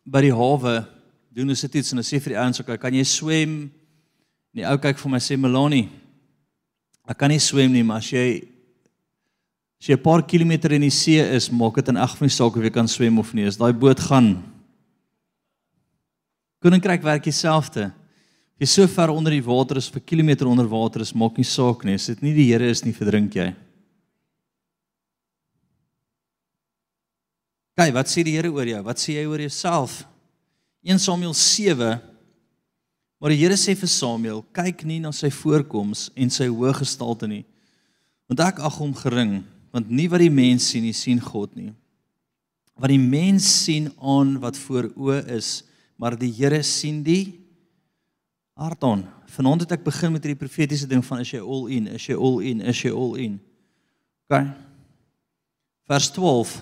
by 0.04 0.20
die 0.20 0.34
hawe 0.34 0.86
doen 1.34 1.48
hulle 1.48 1.58
sit 1.58 1.74
iets 1.74 1.92
en 1.92 1.98
hulle 1.98 2.06
sê 2.06 2.20
vir 2.22 2.34
die 2.34 2.40
ouens, 2.40 2.60
"Oké, 2.60 2.78
kan 2.78 2.94
jy 2.94 3.04
swem?" 3.04 3.70
En 4.54 4.60
die 4.60 4.66
ou 4.66 4.78
kyk 4.78 4.98
vir 4.98 5.10
my 5.10 5.18
sê, 5.18 5.38
"Melanie, 5.38 5.90
ek 7.08 7.18
kan 7.18 7.30
nie 7.30 7.38
swem 7.38 7.72
nie, 7.72 7.82
maar 7.82 7.98
as 7.98 8.10
jy 8.10 8.53
As 9.84 9.90
jy 9.90 9.96
'n 9.96 10.02
paar 10.02 10.22
kilometer 10.24 10.72
in 10.72 10.80
die 10.80 10.90
see 10.90 11.20
is, 11.20 11.50
maak 11.50 11.74
dit 11.74 11.88
in 11.88 11.98
ag 11.98 12.16
van 12.16 12.26
die 12.26 12.32
saak 12.32 12.56
of 12.56 12.62
jy 12.64 12.70
kan 12.72 12.88
swem 12.88 13.18
of 13.18 13.34
nie. 13.34 13.44
As 13.44 13.58
daai 13.58 13.74
boot 13.76 14.00
gaan 14.00 14.42
Koninkryk 16.62 17.02
werk 17.02 17.22
dieselfde. 17.22 17.92
Jy 18.58 18.66
so 18.66 18.86
ver 18.86 19.10
onder 19.10 19.30
die 19.30 19.44
water 19.44 19.76
is 19.76 19.90
vir 19.90 20.00
kilometer 20.00 20.46
onder 20.46 20.66
water 20.66 21.02
is 21.02 21.12
maak 21.12 21.36
nie 21.36 21.44
saak 21.44 21.84
nie. 21.84 21.96
As 21.96 22.06
dit 22.06 22.22
nie 22.22 22.32
die 22.32 22.50
Here 22.50 22.64
is 22.64 22.82
nie, 22.82 22.94
verdrink 22.94 23.34
jy. 23.34 23.54
Kyk, 27.76 27.92
wat 27.92 28.08
sê 28.08 28.24
die 28.24 28.38
Here 28.38 28.48
oor 28.48 28.64
jou? 28.64 28.82
Wat 28.82 28.96
sê 28.96 29.20
jy 29.20 29.26
oor 29.26 29.38
jouself? 29.38 30.06
1 30.82 30.98
Samuel 30.98 31.34
7 31.34 32.00
Maar 33.20 33.30
die 33.30 33.36
Here 33.36 33.56
sê 33.56 33.76
vir 33.76 33.88
Samuel, 33.88 34.44
kyk 34.50 34.84
nie 34.84 35.00
na 35.00 35.12
sy 35.12 35.28
voorkoms 35.28 36.10
en 36.16 36.30
sy 36.30 36.48
hoë 36.48 36.72
gestalte 36.80 37.28
nie, 37.28 37.44
want 38.28 38.40
ek 38.40 38.58
ag 38.64 38.80
hom 38.80 38.92
gering 38.96 39.44
want 39.74 39.90
nie 39.90 40.06
wat 40.10 40.22
die 40.22 40.30
mens 40.30 40.68
sien 40.70 40.84
nie 40.86 40.94
sien 40.94 41.18
God 41.18 41.56
nie. 41.58 41.72
Wat 42.78 42.90
die 42.90 43.00
mens 43.02 43.46
sien 43.64 43.88
aan 43.98 44.36
wat 44.42 44.58
voor 44.66 44.92
oë 44.94 45.24
is, 45.34 45.64
maar 45.98 46.14
die 46.18 46.30
Here 46.34 46.60
sien 46.66 47.02
die 47.06 47.40
hart 48.54 48.82
aan. 48.86 49.02
Vanaand 49.34 49.64
het 49.64 49.74
ek 49.74 49.86
begin 49.86 50.14
met 50.14 50.22
hierdie 50.22 50.38
profetiese 50.38 50.86
ding 50.90 51.02
van 51.02 51.22
is 51.22 51.32
jy 51.34 51.40
all 51.42 51.66
in, 51.74 51.88
is 51.90 52.06
jy 52.06 52.14
all 52.14 52.38
in, 52.46 52.62
is 52.62 52.82
jy 52.84 52.92
all 52.94 53.16
in. 53.18 53.40
OK. 54.30 54.38
Vers 55.90 56.06
12. 56.14 56.52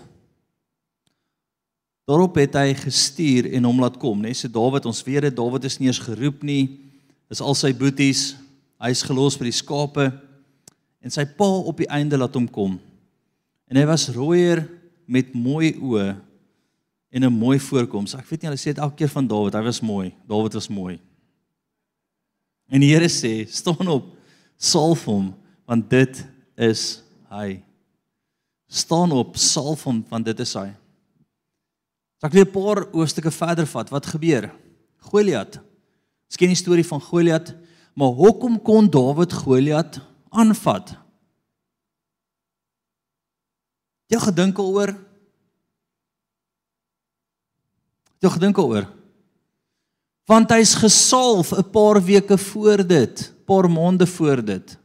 Daarop 2.09 2.39
het 2.41 2.57
hy 2.59 2.73
gestuur 2.81 3.51
en 3.53 3.69
hom 3.69 3.83
laat 3.85 3.99
kom, 4.01 4.25
né? 4.25 4.33
So 4.35 4.49
Dawid, 4.51 4.89
ons 4.89 5.05
weet 5.07 5.29
dit, 5.29 5.37
Dawid 5.37 5.69
is 5.69 5.77
nie 5.79 5.91
eens 5.91 6.01
geroep 6.03 6.41
nie. 6.43 6.65
Dis 7.31 7.45
al 7.45 7.55
sy 7.57 7.71
boeties. 7.77 8.33
Hy's 8.83 9.05
gelos 9.07 9.37
vir 9.39 9.51
die 9.53 9.55
skape 9.61 10.09
en 11.03 11.13
sy 11.13 11.23
pa 11.37 11.47
op 11.47 11.79
die 11.79 11.91
einde 11.93 12.19
laat 12.19 12.35
hom 12.35 12.49
kom. 12.51 12.81
En 13.73 13.79
hy 13.81 13.87
was 13.89 14.11
rooier 14.13 14.67
met 15.09 15.31
mooi 15.33 15.71
oë 15.81 16.11
en 17.13 17.25
'n 17.25 17.33
mooi 17.33 17.59
voorkoms. 17.59 18.15
Ek 18.15 18.29
weet 18.29 18.43
nie 18.43 18.49
hulle 18.51 18.61
sê 18.61 18.75
dit 18.77 18.79
elke 18.79 18.97
keer 18.97 19.09
van 19.09 19.27
Dawid, 19.27 19.55
hy 19.55 19.63
was 19.63 19.81
mooi. 19.81 20.13
Dawid 20.29 20.53
was 20.53 20.69
mooi. 20.69 21.01
En 22.69 22.81
die 22.81 22.93
Here 22.93 23.09
sê, 23.09 23.49
"Staan 23.49 23.89
op, 23.89 24.05
salf 24.59 25.05
hom, 25.05 25.35
want 25.67 25.91
dit 25.91 26.27
is 26.57 27.03
hy." 27.31 27.63
Staan 28.69 29.13
op, 29.13 29.37
salf 29.37 29.85
hom, 29.85 30.05
want 30.09 30.25
dit 30.25 30.41
is 30.41 30.55
hy. 30.55 30.75
So 32.21 32.27
ek 32.27 32.33
wil 32.33 32.45
'n 32.45 32.51
paar 32.51 32.87
hoofstukke 32.93 33.31
verder 33.31 33.67
vat. 33.67 33.91
Wat 33.91 34.07
gebeur? 34.07 34.53
Goliat. 34.99 35.61
Ons 36.29 36.37
ken 36.37 36.49
die 36.49 36.57
storie 36.57 36.85
van 36.85 37.01
Goliat, 37.01 37.55
maar 37.95 38.13
hoekom 38.13 38.63
kon 38.63 38.91
Dawid 38.91 39.33
Goliat 39.33 40.01
aanvat? 40.31 41.02
Jy 44.13 44.21
gedink 44.21 44.59
oor 44.61 44.93
Jy 48.23 48.33
gedink 48.37 48.61
oor 48.61 48.87
Want 50.31 50.53
hy's 50.55 50.77
gesalf 50.79 51.51
'n 51.53 51.71
paar 51.75 51.99
weke 51.99 52.39
voor 52.39 52.87
dit, 52.87 53.33
paar 53.45 53.69
maande 53.71 54.07
voor 54.07 54.45
dit. 54.45 54.77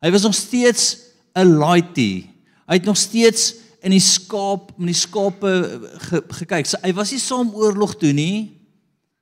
Hy 0.00 0.10
was 0.10 0.22
nog 0.22 0.34
steeds 0.34 1.10
'n 1.34 1.58
laity. 1.58 2.30
Hy 2.66 2.74
het 2.78 2.84
nog 2.84 2.96
steeds 2.96 3.54
in 3.82 3.90
die 3.90 4.00
skaap, 4.00 4.72
in 4.78 4.86
die 4.86 4.94
skape 4.94 5.80
ge, 5.98 6.22
gekyk. 6.28 6.66
So, 6.66 6.78
hy 6.82 6.92
was 6.92 7.10
nie 7.10 7.18
saam 7.18 7.54
oorlog 7.54 7.96
toe 7.96 8.12
nie. 8.12 8.56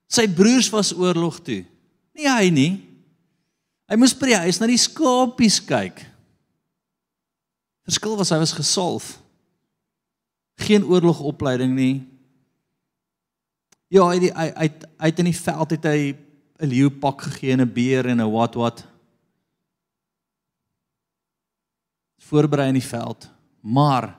Sy 0.07 0.29
broers 0.29 0.70
was 0.70 0.94
oorlog 0.94 1.40
toe. 1.40 1.64
Nie 2.14 2.29
hy 2.29 2.51
nie. 2.51 2.85
Hy 3.88 3.96
moes 3.96 4.14
by 4.14 4.27
die 4.27 4.37
huis 4.37 4.59
na 4.61 4.66
die 4.66 4.77
skapies 4.77 5.64
kyk. 5.64 6.07
Verskil 7.85 8.16
was 8.16 8.31
hy 8.31 8.38
was 8.38 8.53
gesalf 8.53 9.18
geen 10.59 10.85
oorlogopleiding 10.85 11.75
nie. 11.75 11.97
Ja, 13.88 14.05
hy 14.11 14.29
hy 14.29 14.49
hy 14.53 14.68
uit 15.07 15.21
in 15.23 15.31
die 15.31 15.38
veld 15.38 15.75
het 15.77 15.87
hy 15.88 16.01
'n 16.59 16.68
leeu 16.68 16.90
pak 16.90 17.23
gegee 17.23 17.53
en 17.53 17.62
'n 17.62 17.73
beer 17.73 18.07
en 18.07 18.21
'n 18.21 18.33
wat 18.33 18.55
wat. 18.55 18.87
Voorberei 22.18 22.68
in 22.68 22.81
die 22.81 22.90
veld. 22.90 23.31
Maar 23.61 24.18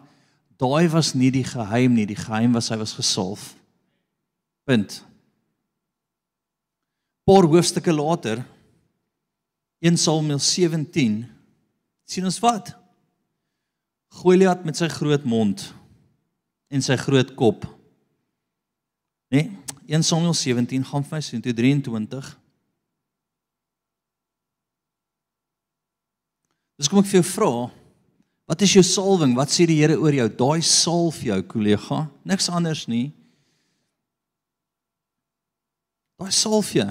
daai 0.58 0.90
was 0.90 1.14
nie 1.14 1.32
die 1.32 1.44
geheim 1.44 1.94
nie. 1.94 2.06
Die 2.06 2.16
geheim 2.16 2.54
was 2.54 2.70
hy 2.70 2.78
was 2.78 2.94
gesalf. 2.94 3.56
Punt. 4.64 5.06
Paar 7.24 7.44
hoofstukke 7.44 7.94
later 7.94 8.46
1 9.80 9.98
Samuel 9.98 10.40
17 10.40 11.28
sien 12.06 12.26
ons 12.26 12.40
wat? 12.40 12.76
Goliat 14.08 14.66
met 14.66 14.78
sy 14.78 14.88
groot 14.88 15.24
mond 15.24 15.79
en 16.70 16.86
sy 16.86 16.98
groot 17.02 17.34
kop 17.38 17.66
Nee, 19.30 19.52
1 19.86 20.04
Samuel 20.04 20.34
17 20.34 20.86
gaan 20.86 21.04
vir 21.06 21.16
my 21.18 21.22
sien 21.22 21.42
toe 21.42 21.54
23. 21.54 22.30
Dis 26.80 26.90
kom 26.90 27.02
ek 27.04 27.10
vir 27.12 27.20
jou 27.20 27.28
vra, 27.36 27.52
wat 28.50 28.64
is 28.66 28.74
jou 28.74 28.84
salwing? 28.86 29.36
Wat 29.38 29.52
sê 29.54 29.68
die 29.70 29.78
Here 29.78 30.00
oor 30.00 30.16
jou? 30.16 30.26
Daai 30.40 30.64
salf 30.66 31.20
jou 31.22 31.38
kollega, 31.46 32.08
niks 32.26 32.50
anders 32.50 32.88
nie. 32.90 33.12
Daai 36.18 36.34
salf 36.34 36.74
jou. 36.74 36.88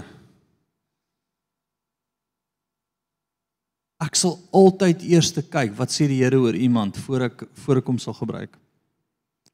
Ek 3.98 4.14
sal 4.14 4.38
altyd 4.54 5.02
eers 5.08 5.32
kyk 5.34 5.74
wat 5.80 5.90
sê 5.90 6.06
die 6.06 6.20
Here 6.22 6.38
oor 6.38 6.54
iemand 6.54 7.00
voor 7.02 7.26
ek 7.32 7.48
voor 7.64 7.82
ek 7.82 7.90
hom 7.90 7.98
sal 7.98 8.14
gebruik. 8.14 8.54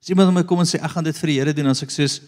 As 0.04 0.10
iemand 0.12 0.34
my 0.36 0.42
kom 0.44 0.60
en 0.60 0.68
sê 0.68 0.76
ek 0.76 0.92
gaan 0.92 1.06
dit 1.06 1.16
vir 1.16 1.30
die 1.30 1.34
Here 1.38 1.52
doen, 1.56 1.70
dan 1.70 1.76
sê 1.78 1.86
ek 1.86 1.94
soos 1.94 2.18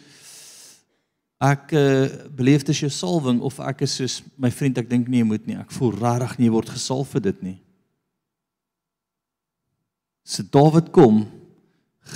ek 1.45 1.75
uh, 1.77 2.07
beleef 2.33 2.63
dit 2.65 2.73
is 2.73 2.79
jou 2.87 2.89
salwing 2.89 3.43
of 3.45 3.59
ek 3.61 3.83
is 3.85 3.99
soos 3.99 4.15
my 4.41 4.49
vriend, 4.49 4.79
ek 4.81 4.89
dink 4.89 5.11
nie 5.13 5.21
jy 5.21 5.27
moet 5.29 5.45
nie. 5.45 5.59
Ek 5.61 5.75
voel 5.77 5.93
regtig 5.93 6.39
nie 6.41 6.49
word 6.55 6.71
gesalf 6.73 7.13
vir 7.13 7.27
dit 7.27 7.43
nie. 7.45 7.59
So 10.25 10.41
Dawid 10.41 10.89
kom 10.97 11.27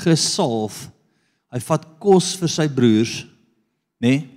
gesalf. 0.01 0.87
Hy 1.53 1.61
vat 1.67 1.85
kos 2.01 2.31
vir 2.41 2.55
sy 2.57 2.65
broers, 2.73 3.19
nê? 4.01 4.15
Nee, 4.17 4.29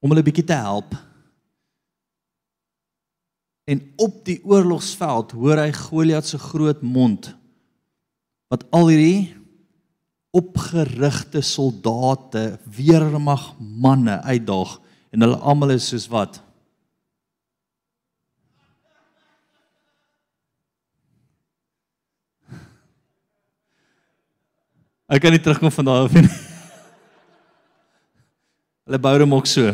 om 0.00 0.08
hulle 0.08 0.24
bietjie 0.24 0.46
te 0.48 0.56
help. 0.56 0.94
En 3.68 3.82
op 4.00 4.22
die 4.24 4.38
oorlogsveld 4.48 5.36
hoor 5.36 5.60
hy 5.60 5.68
Goliat 5.76 6.24
se 6.24 6.40
groot 6.40 6.80
mond 6.80 7.34
wat 8.48 8.64
al 8.74 8.88
hierdie 8.88 9.39
opgerigte 10.30 11.42
soldate, 11.42 12.58
weermag 12.64 13.50
manne 13.58 14.20
uitdaag 14.22 14.78
en 15.10 15.26
hulle 15.26 15.40
almal 15.42 15.74
is 15.74 15.90
soos 15.90 16.06
wat 16.10 16.38
Ek 25.10 25.18
kan 25.24 25.34
nie 25.34 25.42
terugkom 25.42 25.72
van 25.74 25.88
daai 25.88 26.04
af 26.04 26.12
nie. 26.14 26.28
Hulle 28.86 29.00
bou 29.02 29.14
hom 29.18 29.32
ook 29.34 29.48
so. 29.50 29.72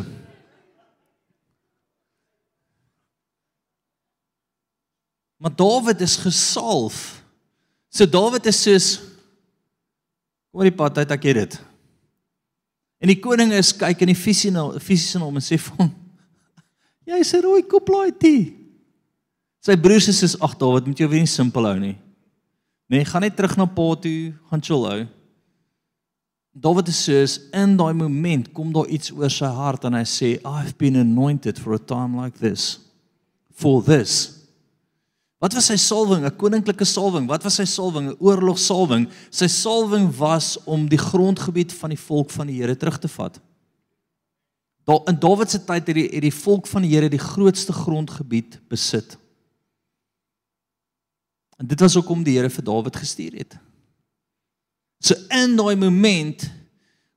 Maar 5.37 5.53
Dawid 5.61 6.01
is 6.01 6.16
gesalf. 6.16 7.03
So 7.92 8.09
Dawid 8.09 8.49
is 8.49 8.62
soos 8.64 8.88
kom 10.57 10.64
die 10.64 10.73
pad 10.73 11.03
uit 11.03 11.11
ek 11.12 11.25
het 11.29 11.37
dit. 11.37 11.55
En 13.05 13.11
die 13.12 13.19
koning 13.21 13.53
is 13.53 13.75
kyk 13.77 14.07
in 14.07 14.14
die 14.14 14.16
fisiese 14.16 14.62
fisiese 14.81 15.21
hom 15.21 15.37
en 15.37 15.45
sê 15.45 15.59
vir 15.61 15.83
hom 15.83 15.90
jy's 17.07 17.35
'n 17.35 17.42
rooi 17.45 17.62
koplaaitie. 17.62 18.57
Sy 19.61 19.77
broers 19.77 20.09
sê 20.09 20.37
ag 20.40 20.57
Dawid, 20.59 20.87
moet 20.87 20.99
jy 20.99 21.09
weer 21.09 21.21
nie 21.21 21.27
simpel 21.27 21.64
hou 21.64 21.79
nie. 21.79 21.99
Nee, 22.88 23.05
gaan 23.05 23.23
net 23.23 23.37
terug 23.37 23.57
na 23.57 23.66
pa 23.66 23.95
toe, 23.95 24.33
gaan 24.51 24.62
chill 24.62 24.85
hou. 24.87 25.07
Dawid 26.55 26.88
sê 26.88 27.38
in 27.53 27.77
daai 27.77 27.92
oomblik 27.92 28.53
kom 28.55 28.73
daar 28.73 28.88
iets 28.88 29.12
oor 29.12 29.31
sy 29.31 29.47
hart 29.47 29.85
en 29.85 29.92
hy 29.92 30.05
sê 30.05 30.40
I've 30.45 30.79
been 30.79 30.97
anointed 30.97 31.59
for 31.59 31.75
a 31.75 31.79
time 31.79 32.16
like 32.16 32.38
this. 32.38 32.79
For 33.53 33.83
this. 33.83 34.36
Wat 35.38 35.53
was 35.53 35.68
sy 35.68 35.77
salwing? 35.77 36.25
'n 36.25 36.37
Koninklike 36.37 36.85
salwing. 36.85 37.27
Wat 37.29 37.42
was 37.44 37.59
sy 37.61 37.64
salwing? 37.64 38.09
'n 38.09 38.16
Oorlogsalwing. 38.20 39.11
Sy 39.31 39.46
salwing 39.46 40.09
was 40.16 40.57
om 40.64 40.88
die 40.88 40.99
grondgebied 40.99 41.72
van 41.72 41.90
die 41.90 42.01
volk 42.01 42.31
van 42.31 42.46
die 42.46 42.57
Here 42.57 42.77
terug 42.77 42.99
te 42.99 43.09
vat. 43.09 43.40
Daar 44.87 45.03
in 45.07 45.18
Dawid 45.18 45.51
se 45.51 45.59
tyd 45.59 45.87
het 45.87 45.94
die 45.94 46.09
het 46.09 46.22
die 46.22 46.33
volk 46.33 46.66
van 46.66 46.83
die 46.83 46.94
Here 46.94 47.09
die 47.09 47.20
grootste 47.20 47.72
grondgebied 47.72 48.61
besit. 48.68 49.18
En 51.59 51.66
dit 51.66 51.81
was 51.81 51.96
ook 51.96 52.09
om 52.09 52.22
die 52.22 52.37
Here 52.37 52.51
vir 52.51 52.64
Dawid 52.64 52.96
gestuur 52.96 53.37
het. 53.37 53.59
So 55.01 55.14
in 55.29 55.57
daai 55.57 55.77
moment 55.77 56.51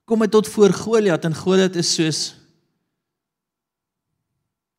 kom 0.05 0.21
hy 0.21 0.27
tot 0.27 0.47
voor 0.47 0.73
Goliat 0.73 1.25
en 1.25 1.35
Goliat 1.35 1.75
is 1.75 1.93
soos 1.95 2.35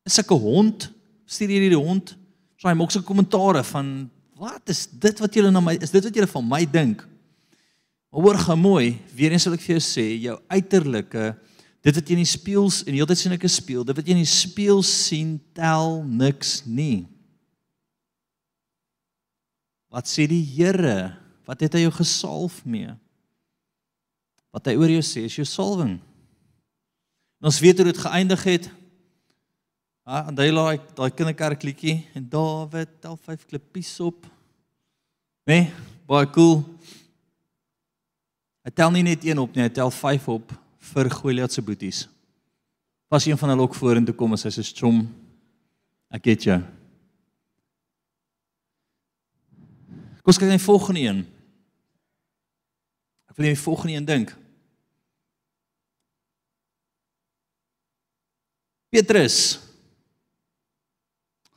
is 0.05 0.17
ek 0.19 0.31
'n 0.31 0.37
hond? 0.37 0.91
Stuur 1.25 1.47
hierdie 1.47 1.69
die 1.69 1.85
hond. 1.87 2.20
So 2.61 2.69
hy 2.69 2.75
maak 2.77 2.91
so 2.93 3.01
kommentare 3.01 3.63
van 3.65 3.87
wat 4.37 4.69
is 4.69 4.83
dit 4.85 5.17
wat 5.17 5.33
julle 5.33 5.49
na 5.49 5.63
my 5.65 5.73
is 5.81 5.89
dit 5.89 6.05
wat 6.05 6.13
julle 6.13 6.29
van 6.29 6.45
my 6.45 6.61
dink? 6.69 7.01
Maar 8.13 8.21
hoor 8.21 8.37
gou 8.37 8.57
mooi, 8.59 8.99
weer 9.17 9.33
eens 9.33 9.47
wil 9.47 9.55
ek 9.55 9.63
vir 9.63 9.79
jou 9.79 9.81
sê, 9.81 10.03
jou 10.21 10.35
uiterlike, 10.51 11.31
dit 11.81 11.97
wat 11.97 12.09
jy 12.09 12.17
in 12.17 12.21
die 12.21 12.29
spieël 12.29 12.67
en 12.85 12.97
heeltyd 12.99 13.17
sien 13.17 13.33
ek 13.33 13.47
'n 13.47 13.53
spieël, 13.55 13.85
dit 13.87 13.97
wat 13.97 14.05
jy 14.05 14.13
in 14.13 14.21
die 14.21 14.29
spieël 14.29 14.83
sien 14.85 15.39
tel 15.57 16.03
niks 16.05 16.61
nie. 16.67 17.07
Wat 19.89 20.05
sê 20.05 20.27
die 20.27 20.43
Here? 20.45 21.17
Wat 21.47 21.61
het 21.61 21.73
hy 21.73 21.81
jou 21.87 21.91
gesalf 21.91 22.61
mee? 22.65 22.93
Wat 24.53 24.67
hy 24.67 24.75
oor 24.75 24.91
jou 24.91 25.01
sê 25.01 25.25
is 25.25 25.35
jou 25.35 25.45
salwing. 25.45 25.97
En 27.41 27.49
ons 27.49 27.59
weet 27.59 27.77
hoe 27.77 27.89
dit 27.89 27.97
geëindig 27.97 28.43
het. 28.43 28.69
Ah, 30.01 30.25
en 30.27 30.35
daai 30.35 30.49
laai 30.49 30.79
daai 30.97 31.11
kinderkerk 31.13 31.61
liedjie 31.61 31.99
en 32.17 32.25
Dawid 32.25 32.89
tel 33.03 33.17
vyf 33.21 33.45
klippies 33.45 33.93
op. 34.01 34.25
Nee, 35.45 35.67
baie 36.09 36.25
cool. 36.33 36.63
Hy 38.65 38.73
tel 38.73 38.93
nie 38.95 39.05
net 39.05 39.25
een 39.25 39.41
op 39.41 39.53
nie, 39.53 39.67
hy 39.67 39.73
tel 39.73 39.93
vyf 39.93 40.27
op 40.33 40.55
vir 40.91 41.11
Goliat 41.13 41.53
se 41.53 41.61
boeties. 41.61 42.07
Pas 43.13 43.29
een 43.29 43.37
van 43.37 43.53
hulle 43.53 43.67
ook 43.67 43.77
vorentoe 43.77 44.17
kom 44.17 44.33
en 44.33 44.41
hy 44.41 44.49
sê 44.49 44.65
chom 44.73 45.05
ek 46.09 46.33
het 46.33 46.49
jou. 46.49 46.59
Kom 50.21 50.33
ons 50.33 50.37
kyk 50.41 50.49
na 50.49 50.57
die 50.57 50.65
volgende 50.65 51.05
een. 51.05 51.25
Ek 53.29 53.37
wil 53.37 53.51
net 53.51 53.57
die 53.57 53.65
volgende 53.69 53.99
een 53.99 54.13
dink. 54.15 54.37
Petrus. 58.89 59.69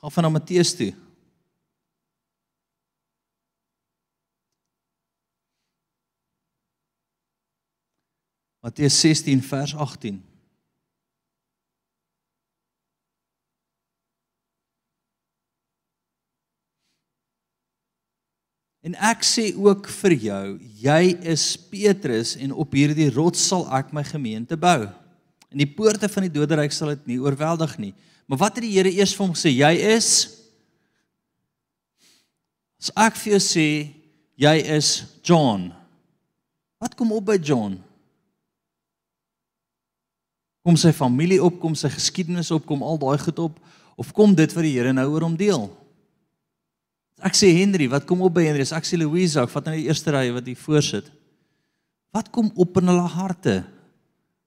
Gaan 0.04 0.12
van 0.12 0.22
na 0.22 0.28
Matteus 0.28 0.74
toe. 0.76 0.94
Matteus 8.60 9.00
16 9.00 9.42
vers 9.42 9.74
18. 9.74 10.20
En 18.80 18.94
ek 19.00 19.24
sê 19.24 19.54
ook 19.56 19.88
vir 19.88 20.12
jou, 20.12 20.58
jy 20.84 21.16
is 21.24 21.56
Petrus 21.56 22.36
en 22.36 22.52
op 22.52 22.76
hierdie 22.76 23.08
rots 23.08 23.40
sal 23.48 23.64
ek 23.72 23.96
my 23.96 24.04
gemeente 24.04 24.60
bou. 24.60 24.82
En 25.48 25.64
die 25.64 25.74
poorte 25.80 26.12
van 26.12 26.28
die 26.28 26.36
doderyk 26.36 26.76
sal 26.76 26.92
dit 26.92 27.14
nie 27.14 27.22
oorweldig 27.24 27.78
nie. 27.80 27.96
Maar 28.26 28.40
wat 28.46 28.56
het 28.56 28.64
die 28.64 28.72
Here 28.76 28.92
eers 28.92 29.12
vir 29.16 29.26
hom 29.26 29.34
gesê? 29.36 29.52
Jy 29.52 29.74
is 29.96 30.10
As 32.84 32.90
ek 33.00 33.16
vir 33.16 33.32
jou 33.32 33.40
sê 33.40 33.68
jy 34.36 34.54
is 34.74 34.88
John. 35.24 35.70
Wat 36.76 36.92
kom 36.98 37.14
op 37.16 37.30
by 37.30 37.38
John? 37.40 37.78
Kom 40.64 40.76
sy 40.80 40.92
familie 40.96 41.40
op, 41.40 41.56
kom 41.62 41.72
sy 41.76 41.88
geskiedenis 41.92 42.50
op, 42.52 42.66
kom 42.68 42.84
al 42.84 43.00
daai 43.00 43.16
goed 43.22 43.40
op 43.40 43.56
of 43.96 44.10
kom 44.12 44.34
dit 44.36 44.52
wat 44.52 44.66
die 44.66 44.74
Here 44.74 44.92
nou 44.92 45.06
oor 45.14 45.24
hom 45.24 45.38
deel? 45.38 45.64
Ek 47.24 47.36
sê 47.38 47.54
Henry, 47.56 47.86
wat 47.88 48.04
kom 48.04 48.20
op 48.26 48.34
by 48.36 48.44
Henry? 48.50 48.66
Ek 48.66 48.84
sê 48.84 48.98
Louise, 49.00 49.40
ek 49.40 49.52
vat 49.54 49.70
nou 49.70 49.76
die 49.78 49.86
eerste 49.88 50.12
ry 50.12 50.26
wat 50.34 50.50
hier 50.50 50.60
voorsit. 50.60 51.08
Wat 52.12 52.28
kom 52.34 52.50
op 52.60 52.76
in 52.82 52.90
hulle 52.92 53.06
harte? 53.14 53.62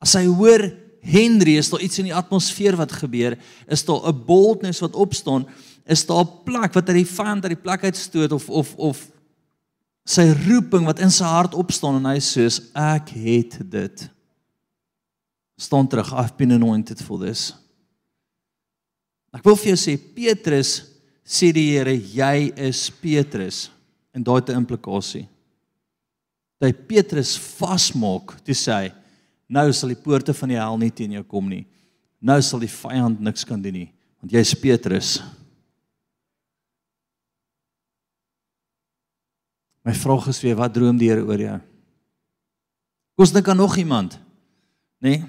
As 0.03 0.13
hy 0.19 0.27
hoor 0.29 0.67
Henry, 1.07 1.55
is 1.57 1.69
daar 1.71 1.83
iets 1.83 2.01
in 2.01 2.09
die 2.09 2.15
atmosfeer 2.15 2.75
wat 2.75 2.91
gebeur? 2.91 3.37
Is 3.67 3.85
daar 3.85 4.07
'n 4.07 4.23
boldness 4.25 4.79
wat 4.79 4.95
opstaan? 4.95 5.47
Is 5.85 6.05
daar 6.05 6.25
'n 6.25 6.43
plek 6.43 6.73
wat 6.73 6.87
hy 6.87 7.05
vyand 7.05 7.43
uit 7.43 7.55
die 7.55 7.63
plek 7.63 7.83
uitstoot 7.83 8.31
of 8.31 8.49
of 8.49 8.75
of 8.75 9.07
sy 10.07 10.31
roeping 10.47 10.85
wat 10.87 10.99
in 10.99 11.11
sy 11.11 11.27
hart 11.27 11.53
opstaan 11.53 11.99
en 11.99 12.05
hy 12.05 12.19
sê 12.23 12.47
ek 12.73 13.09
het 13.09 13.59
dit. 13.69 14.09
Staan 15.59 15.87
terug, 15.87 16.13
I've 16.13 16.37
been 16.37 16.51
anointed 16.51 17.01
for 17.01 17.19
this. 17.19 17.53
Ek 19.35 19.43
wil 19.43 19.57
vir 19.59 19.73
jou 19.73 19.79
sê 19.81 19.97
Petrus 19.97 20.71
sê 21.27 21.51
die 21.51 21.73
Here, 21.73 21.91
jy 21.91 22.53
is 22.55 22.89
Petrus. 22.89 23.69
En 24.15 24.23
daai 24.23 24.41
'n 24.47 24.63
implikasie. 24.63 25.27
Dat 26.59 26.69
hy 26.69 26.73
Petrus 26.73 27.37
vasmaak, 27.37 28.39
toe 28.43 28.55
sê 28.55 28.71
hy, 28.71 28.93
nou 29.47 29.71
sal 29.73 29.93
die 29.93 30.01
poorte 30.01 30.33
van 30.33 30.51
die 30.51 30.59
hel 30.59 30.77
nie 30.77 30.91
teen 30.91 31.15
jou 31.17 31.23
kom 31.23 31.47
nie. 31.49 31.65
Nou 32.19 32.39
sal 32.41 32.59
die 32.59 32.71
vyand 32.71 33.21
niks 33.23 33.45
kan 33.47 33.61
doen 33.61 33.73
nie, 33.73 33.89
want 34.21 34.33
jy 34.33 34.43
is 34.43 34.55
Petrus. 34.57 35.17
My 39.87 39.93
vraag 39.95 40.27
is 40.27 40.41
weer, 40.43 40.57
wat 40.59 40.73
droom 40.75 40.97
die 40.99 41.07
Here 41.07 41.23
oor 41.23 41.39
jou? 41.39 41.57
Kom 43.15 43.23
ons 43.23 43.31
dink 43.31 43.47
aan 43.47 43.61
nog 43.61 43.77
iemand. 43.79 44.17
Nê? 44.99 45.13
Nee? 45.15 45.25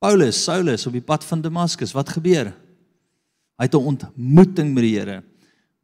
Paulus, 0.00 0.38
Saulus 0.44 0.84
op 0.86 0.94
die 0.94 1.04
pad 1.04 1.24
van 1.24 1.42
Damaskus, 1.42 1.94
wat 1.96 2.12
gebeur? 2.12 2.52
Hy 3.56 3.64
het 3.64 3.74
'n 3.74 3.88
ontmoeting 3.92 4.74
met 4.74 4.82
die 4.84 4.96
Here. 4.98 5.22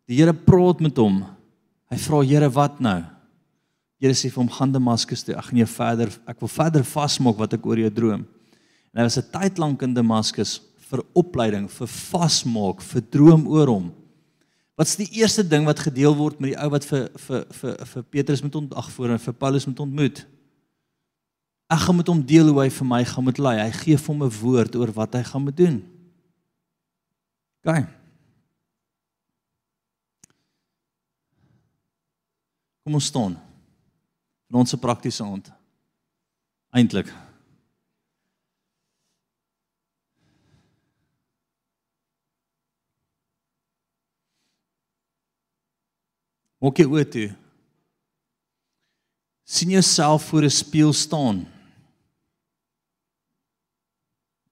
Die 0.06 0.16
Here 0.16 0.34
praat 0.34 0.80
met 0.80 0.96
hom. 0.96 1.24
Hy 1.90 1.96
vra 1.96 2.22
Here, 2.22 2.50
wat 2.50 2.80
nou? 2.80 3.02
Here 4.02 4.16
sê 4.18 4.26
vir 4.32 4.40
hom 4.42 4.50
gaan 4.50 4.72
Damaskus 4.74 5.22
toe. 5.22 5.36
Ek 5.38 5.46
gaan 5.46 5.60
jou 5.60 5.68
verder, 5.70 6.10
ek 6.26 6.40
wil 6.42 6.50
verder 6.50 6.82
vasmaak 6.82 7.38
wat 7.38 7.52
ek 7.54 7.66
oor 7.70 7.78
jou 7.78 7.90
droom. 7.94 8.24
En 8.90 8.98
hy 8.98 9.04
was 9.06 9.18
'n 9.18 9.30
tyd 9.30 9.58
lank 9.62 9.82
in 9.82 9.94
Damaskus 9.94 10.58
vir 10.90 11.04
opleiding, 11.14 11.70
vir 11.70 11.86
vasmaak, 11.86 12.82
vir 12.82 13.00
droom 13.00 13.46
oor 13.46 13.68
hom. 13.68 13.92
Wat's 14.76 14.96
die 14.96 15.08
eerste 15.20 15.44
ding 15.46 15.64
wat 15.64 15.78
gedeel 15.78 16.16
word 16.16 16.40
met 16.40 16.50
die 16.52 16.58
ou 16.58 16.68
wat 16.70 16.84
vir 16.84 17.08
vir 17.16 17.46
vir 17.52 17.86
vir 17.86 18.02
Petrus 18.02 18.42
moet 18.42 18.54
ontag 18.54 18.90
voor 18.90 19.10
en 19.10 19.18
vir 19.18 19.34
Paulus 19.34 19.66
moet 19.66 19.80
ontmoet? 19.80 20.26
Ek 21.70 21.78
gaan 21.78 21.96
met 21.96 22.08
hom 22.08 22.26
deel 22.26 22.48
hoe 22.48 22.60
hy 22.60 22.70
vir 22.70 22.86
my 22.86 23.04
gaan 23.04 23.24
moet 23.24 23.38
lei. 23.38 23.56
Hy 23.60 23.70
gee 23.70 23.96
vir 23.96 24.14
hom 24.14 24.22
'n 24.24 24.38
woord 24.42 24.76
oor 24.76 24.92
wat 24.92 25.14
hy 25.14 25.22
gaan 25.22 25.44
moet 25.44 25.56
doen. 25.56 25.82
OK. 27.64 27.86
Kom 32.84 32.94
ons 32.94 33.06
staan. 33.06 33.51
In 34.52 34.58
ons 34.60 34.74
praktiese 34.76 35.24
aand. 35.24 35.46
Eintlik. 36.76 37.08
Maak 46.60 46.78
jy 46.78 46.86
oë 46.86 47.06
toe. 47.14 47.30
sien 49.52 49.72
jouself 49.72 50.28
voor 50.28 50.44
'n 50.44 50.50
spieël 50.50 50.92
staan. 50.92 51.46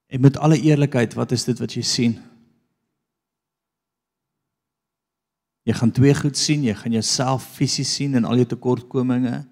En 0.06 0.20
met 0.20 0.36
alle 0.36 0.60
eerlikheid, 0.60 1.14
wat 1.14 1.32
is 1.32 1.44
dit 1.44 1.58
wat 1.58 1.72
jy 1.72 1.82
sien? 1.82 2.20
Jy 5.62 5.72
gaan 5.72 5.92
twee 5.92 6.14
goed 6.14 6.36
sien, 6.36 6.62
jy 6.62 6.74
gaan 6.74 6.92
jouself 6.92 7.44
fisies 7.54 7.94
sien 7.94 8.14
en 8.14 8.24
al 8.24 8.36
jou 8.36 8.46
tekortkominge. 8.46 9.48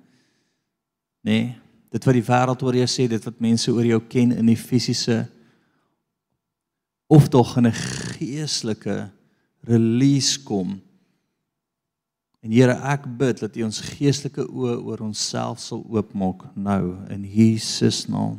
Nê? 1.27 1.33
Nee, 1.33 1.57
dit 1.89 2.05
wat 2.05 2.15
die 2.15 2.25
wêreld 2.25 2.63
oor 2.63 2.77
jou 2.77 2.89
sê, 2.91 3.09
dit 3.09 3.25
wat 3.25 3.41
mense 3.41 3.73
oor 3.73 3.87
jou 3.87 4.01
ken 4.13 4.35
in 4.37 4.47
die 4.47 4.59
fisiese 4.61 5.23
of 7.09 7.29
tog 7.33 7.57
in 7.57 7.67
'n 7.67 7.73
geestelike 7.73 9.11
release 9.65 10.43
kom 10.45 10.77
En 12.41 12.55
Here, 12.55 12.75
ek 12.87 13.07
bid 13.19 13.43
dat 13.43 13.57
U 13.59 13.65
ons 13.67 13.81
geestelike 13.97 14.45
oë 14.47 14.77
oor 14.87 15.03
onsself 15.09 15.61
sal 15.63 15.83
oopmaak 15.91 16.47
nou 16.55 16.95
in 17.13 17.27
Jesus 17.27 18.07
naam. 18.11 18.39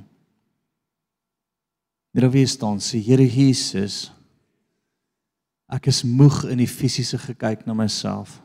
Net 2.16 2.32
wie 2.34 2.48
staan 2.50 2.80
sê 2.82 3.02
Here 3.04 3.28
Jesus, 3.28 4.08
ek 5.70 5.92
is 5.92 6.02
moeg 6.08 6.46
in 6.50 6.64
die 6.64 6.70
fisiese 6.70 7.20
gekyk 7.22 7.68
na 7.68 7.76
myself. 7.78 8.40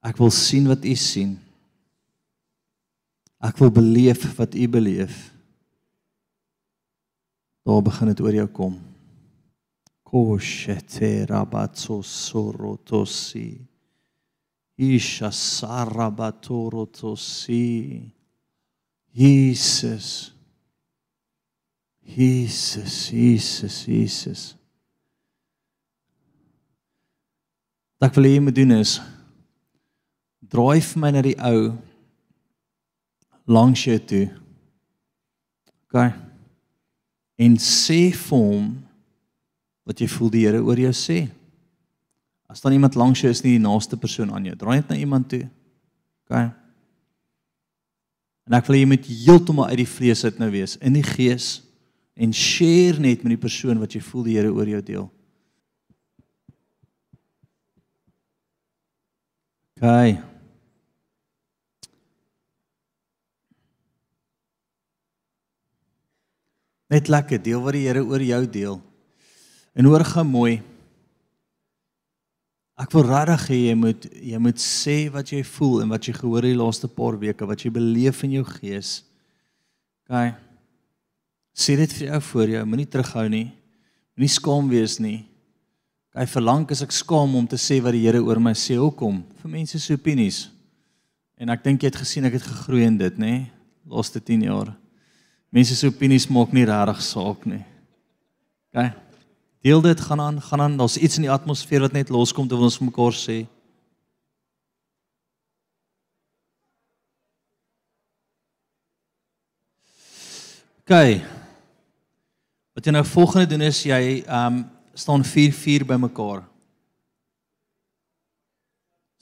Ek 0.00 0.16
wil 0.20 0.30
sien 0.32 0.68
wat 0.70 0.84
U 0.88 0.94
sien. 0.96 1.34
Ek 3.40 3.58
wil 3.60 3.70
beleef 3.72 4.36
wat 4.38 4.54
U 4.56 4.68
beleef. 4.68 5.32
Daar 7.68 7.82
begin 7.84 8.08
dit 8.12 8.20
oor 8.24 8.34
jou 8.34 8.48
kom. 8.48 8.80
Koshete 10.10 11.26
rabatso 11.28 12.02
sorotosi. 12.02 13.60
Isha 14.80 15.30
sarabatorotosi. 15.30 18.10
Jesus. 19.12 20.32
Jesus, 22.10 23.10
Jesus, 23.12 23.86
Jesus. 23.86 24.56
Wat 28.00 28.08
ek 28.08 28.16
wil 28.16 28.26
hê 28.26 28.32
jy 28.34 28.42
moet 28.42 28.56
doen 28.56 28.72
is 28.80 28.92
draai 30.50 30.80
vir 30.82 31.00
my 31.02 31.10
na 31.14 31.22
die 31.24 31.36
ou 31.38 31.70
langs 33.50 33.82
jou 33.86 33.98
toe. 33.98 34.26
OK. 35.90 35.98
En 37.40 37.56
sê 37.62 38.10
vir 38.14 38.38
hom 38.38 38.70
wat 39.88 40.02
jy 40.02 40.08
voel 40.12 40.32
die 40.34 40.44
Here 40.46 40.62
oor 40.62 40.78
jou 40.78 40.92
sê. 40.94 41.24
As 42.50 42.62
dan 42.62 42.74
iemand 42.74 42.98
langs 42.98 43.22
jou 43.22 43.30
is 43.30 43.42
nie 43.46 43.56
die 43.56 43.62
naaste 43.62 43.98
persoon 43.98 44.32
aan 44.34 44.46
jou, 44.50 44.56
draai 44.58 44.80
net 44.80 44.90
na 44.90 44.98
iemand 44.98 45.30
toe. 45.30 45.44
OK. 46.26 46.36
En 48.50 48.58
ek 48.58 48.66
wil 48.66 48.80
jy 48.80 48.86
met 48.90 49.06
heeltemal 49.06 49.70
uit 49.70 49.82
die 49.84 49.90
vlees 49.90 50.24
uit 50.26 50.38
nou 50.42 50.50
wees, 50.50 50.76
in 50.82 50.98
die 50.98 51.06
gees 51.06 51.60
en 52.20 52.34
share 52.34 52.98
net 53.00 53.22
met 53.22 53.36
die 53.36 53.40
persoon 53.40 53.78
wat 53.82 53.94
jy 53.94 54.02
voel 54.04 54.26
die 54.26 54.38
Here 54.38 54.50
oor 54.50 54.68
jou 54.68 54.82
deel. 54.84 55.06
OK. 59.80 60.29
Net 66.90 67.08
lekker 67.08 67.38
deel 67.42 67.62
wat 67.62 67.76
die 67.76 67.86
Here 67.86 68.02
oor 68.02 68.22
jou 68.22 68.42
deel. 68.50 68.80
En 69.78 69.86
hoor 69.86 70.04
gou 70.04 70.24
mooi. 70.26 70.58
Ek 72.80 72.90
wil 72.96 73.04
regtig 73.06 73.46
hê 73.52 73.58
jy 73.68 73.76
moet 73.76 74.06
jy 74.24 74.38
moet 74.40 74.60
sê 74.62 74.96
wat 75.12 75.30
jy 75.30 75.42
voel 75.44 75.82
en 75.84 75.90
wat 75.92 76.08
jy 76.08 76.14
gehoor 76.16 76.46
het 76.46 76.54
die 76.54 76.58
laaste 76.58 76.88
paar 76.88 77.18
weke, 77.20 77.46
wat 77.46 77.62
jy 77.62 77.70
beleef 77.74 78.24
in 78.24 78.38
jou 78.38 78.44
gees. 78.56 79.02
OK. 80.08 80.32
Sê 81.54 81.76
dit 81.76 81.92
vir 81.98 82.08
jou 82.14 82.20
voor 82.30 82.54
jou, 82.56 82.62
moenie 82.66 82.88
terughou 82.88 83.26
nie. 83.30 83.48
Moenie 84.16 84.32
skaam 84.32 84.70
wees 84.72 84.96
nie. 85.02 85.20
OK, 86.10 86.24
verlang 86.32 86.64
as 86.72 86.82
ek 86.82 86.94
skaam 86.96 87.36
om 87.38 87.46
te 87.46 87.60
sê 87.60 87.82
wat 87.84 87.94
die 87.94 88.06
Here 88.06 88.22
oor 88.24 88.40
my 88.42 88.56
sê, 88.56 88.80
hoekom? 88.80 89.20
Vir 89.42 89.52
mense 89.60 89.78
se 89.78 89.94
opinies. 89.94 90.48
En 91.38 91.52
ek 91.52 91.62
dink 91.66 91.84
jy 91.84 91.92
het 91.92 92.00
gesien 92.00 92.26
ek 92.26 92.40
het 92.40 92.48
gegroei 92.48 92.88
in 92.88 92.96
dit, 92.98 93.20
nê? 93.20 93.34
Laaste 93.86 94.24
10 94.24 94.48
jaar. 94.48 94.72
Mense 95.50 95.74
se 95.74 95.88
opinies 95.90 96.28
maak 96.30 96.52
nie 96.54 96.64
regtig 96.64 97.00
saak 97.02 97.46
nie. 97.50 97.64
OK. 98.70 98.92
Deel 99.60 99.82
dit 99.82 100.00
gaan 100.00 100.20
aan, 100.20 100.38
gaan 100.40 100.60
aan. 100.60 100.76
Daar's 100.78 100.96
iets 100.96 101.18
in 101.18 101.26
die 101.26 101.32
atmosfeer 101.32 101.82
wat 101.84 101.92
net 101.92 102.08
loskom 102.08 102.46
terwyl 102.48 102.70
ons 102.70 102.78
mekaar 102.78 103.16
sê. 103.18 103.42
OK. 110.86 110.94
Wat 112.74 112.86
jy 112.86 112.94
nou 112.94 113.04
volgende 113.06 113.50
doen 113.50 113.66
is 113.68 113.82
jy 113.86 114.02
ehm 114.22 114.62
um, 114.62 114.62
staan 115.00 115.22
4-4 115.24 115.86
by 115.86 115.96
mekaar. 115.96 116.42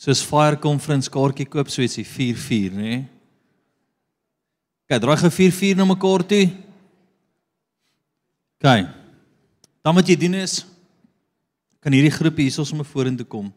Soos 0.01 0.23
fire 0.27 0.57
conference 0.59 1.11
kaartjie 1.13 1.47
koop 1.47 1.69
so 1.71 1.85
ietsie 1.85 2.07
4-4, 2.07 2.75
nê? 2.75 2.83
Nee? 2.83 3.18
OK, 4.89 4.97
draai 4.97 5.19
gou 5.21 5.29
4-4 5.29 5.77
na 5.77 5.85
mekaar 5.85 6.23
toe. 6.25 6.47
OK. 8.57 8.69
Dan 9.85 9.97
wat 10.01 10.09
jy 10.09 10.17
doen 10.17 10.39
is 10.41 10.63
kan 11.85 11.93
hierdie 11.93 12.13
groepie 12.13 12.49
hierso 12.49 12.65
sommer 12.65 12.89
vorentoe 12.89 13.27
kom. 13.29 13.53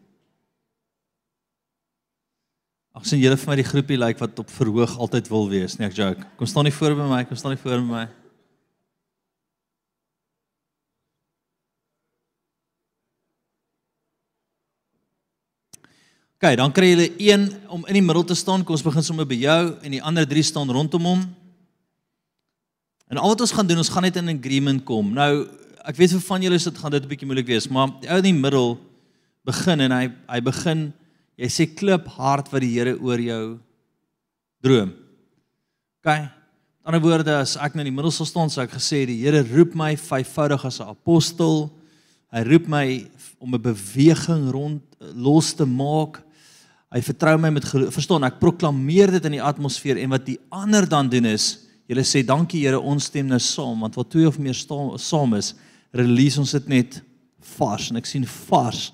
Ag 2.92 3.08
sien 3.08 3.20
julle 3.22 3.38
vir 3.40 3.48
my 3.48 3.56
die 3.58 3.66
groepie 3.66 3.96
lyk 3.96 4.14
like 4.14 4.22
wat 4.22 4.44
op 4.44 4.52
verhoog 4.52 4.92
altyd 5.00 5.30
wil 5.32 5.48
wees, 5.48 5.78
nee 5.80 5.88
ek 5.88 5.96
joke. 5.96 6.28
Kom 6.36 6.48
staan 6.48 6.68
nie 6.68 6.76
voor 6.76 6.94
by 7.00 7.08
my, 7.08 7.22
kom 7.24 7.40
staan 7.40 7.56
nie 7.56 7.62
voor 7.64 7.80
by 7.80 7.88
my. 7.88 8.04
OK, 16.42 16.56
dan 16.58 16.72
kry 16.74 16.88
julle 16.90 17.04
een 17.22 17.44
om 17.70 17.84
in 17.86 17.94
die 17.94 18.02
middel 18.02 18.24
te 18.26 18.34
staan. 18.34 18.64
Kom 18.66 18.74
ons 18.74 18.82
begin 18.82 19.04
sommer 19.06 19.22
by 19.30 19.36
jou 19.38 19.58
en 19.78 19.92
die 19.94 20.00
ander 20.02 20.24
drie 20.26 20.42
staan 20.42 20.70
rondom 20.74 21.04
hom. 21.06 21.20
En 23.06 23.20
al 23.20 23.30
wat 23.30 23.44
ons 23.44 23.52
gaan 23.54 23.68
doen, 23.68 23.78
ons 23.78 23.90
gaan 23.94 24.02
net 24.02 24.18
in 24.18 24.32
agreement 24.32 24.82
kom. 24.82 25.12
Nou 25.14 25.44
ek 25.86 26.00
weet 26.00 26.16
vir 26.16 26.24
van 26.26 26.42
julle 26.42 26.58
is 26.58 26.66
dit 26.66 26.80
gaan 26.82 26.90
dit 26.90 27.04
'n 27.04 27.10
bietjie 27.12 27.28
moeilik 27.30 27.46
wees, 27.46 27.68
maar 27.70 27.94
die 28.02 28.10
ou 28.10 28.16
in 28.18 28.26
die 28.26 28.32
middel 28.34 28.74
begin 29.46 29.80
en 29.86 29.92
hy 29.92 30.10
hy 30.26 30.40
begin 30.40 30.92
jy 31.38 31.46
sê 31.46 31.66
klip 31.76 32.08
hard 32.18 32.50
wat 32.50 32.60
die 32.60 32.74
Here 32.74 32.98
oor 32.98 33.20
jou 33.20 33.60
droom. 34.62 34.90
OK. 36.02 36.10
In 36.10 36.30
ander 36.90 37.00
woorde 37.00 37.38
as 37.38 37.56
ek 37.56 37.74
nou 37.74 37.86
in 37.86 37.92
die 37.92 37.94
middel 37.94 38.10
sou 38.10 38.26
staan, 38.26 38.50
sou 38.50 38.64
ek 38.64 38.74
gesê 38.74 39.06
die 39.06 39.22
Here 39.22 39.46
roep 39.46 39.76
my 39.76 39.94
vyfvoudig 39.94 40.64
as 40.64 40.80
'n 40.80 40.90
apostel. 40.90 41.70
Hy 42.32 42.42
roep 42.42 42.66
my 42.66 43.06
om 43.38 43.54
'n 43.54 43.62
beweging 43.62 44.50
rond 44.50 44.82
los 45.14 45.54
te 45.54 45.64
maak. 45.64 46.31
Hy 46.92 47.00
vertrou 47.00 47.38
my 47.40 47.48
met 47.54 47.66
verstaan, 47.94 48.26
ek 48.28 48.40
proklameer 48.40 49.14
dit 49.14 49.28
in 49.30 49.38
die 49.38 49.44
atmosfeer 49.44 50.00
en 50.02 50.12
wat 50.12 50.26
die 50.26 50.38
ander 50.52 50.84
dan 50.88 51.08
doen 51.12 51.30
is, 51.30 51.68
julle 51.88 52.04
sê 52.04 52.20
dankie 52.26 52.60
Here, 52.66 52.80
ons 52.80 53.08
stem 53.08 53.30
nou 53.30 53.40
saam 53.40 53.80
want 53.84 53.96
wat 53.96 54.10
twee 54.12 54.28
of 54.28 54.38
meer 54.38 54.56
saam 54.56 55.38
is, 55.38 55.54
release 55.96 56.40
ons 56.40 56.52
dit 56.58 56.68
net 56.68 57.00
vars 57.56 57.90
en 57.90 58.00
ek 58.00 58.08
sien 58.08 58.28
vars. 58.48 58.90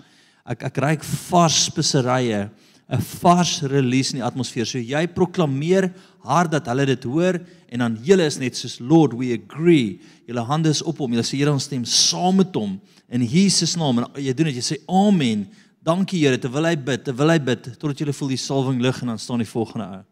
Ek 0.49 0.63
ek 0.71 0.81
ry 0.83 0.95
vars 1.29 1.59
speserye 1.69 2.49
'n 2.89 3.03
vars 3.21 3.61
release 3.69 4.15
in 4.15 4.23
die 4.23 4.25
atmosfeer. 4.25 4.65
So 4.65 4.81
jy 4.81 5.03
proklameer 5.13 5.91
hard 6.25 6.55
dat 6.55 6.71
hulle 6.71 6.87
dit 6.89 7.05
hoor 7.05 7.37
en 7.69 7.85
dan 7.85 7.99
julle 8.01 8.25
is 8.25 8.39
net 8.41 8.57
soos 8.57 8.79
Lord, 8.81 9.13
we 9.13 9.35
agree. 9.37 10.01
Julle 10.27 10.45
hande 10.49 10.73
is 10.73 10.81
op 10.83 10.99
hom. 10.99 11.13
Julle 11.13 11.27
sê 11.27 11.37
Here, 11.37 11.53
ons 11.53 11.69
stem 11.69 11.85
saam 11.85 12.41
met 12.41 12.55
hom 12.57 12.79
in 13.13 13.25
Jesus 13.29 13.77
naam 13.77 14.01
en 14.01 14.09
jy 14.17 14.33
doen 14.33 14.49
dit. 14.49 14.57
Jy 14.57 14.65
sê 14.65 14.81
amen. 14.89 15.45
Dankie 15.85 16.21
Here 16.25 16.39
terwyl 16.41 16.67
hy 16.69 16.77
bid, 16.77 17.05
terwyl 17.07 17.33
hy 17.33 17.39
bid 17.43 17.73
totdat 17.79 18.01
jy 18.03 18.13
voel 18.13 18.33
die 18.35 18.41
salwing 18.41 18.81
lig 18.83 19.03
en 19.03 19.13
dan 19.13 19.21
staan 19.23 19.43
die 19.43 19.49
volgende 19.49 19.87
ou. 19.99 20.05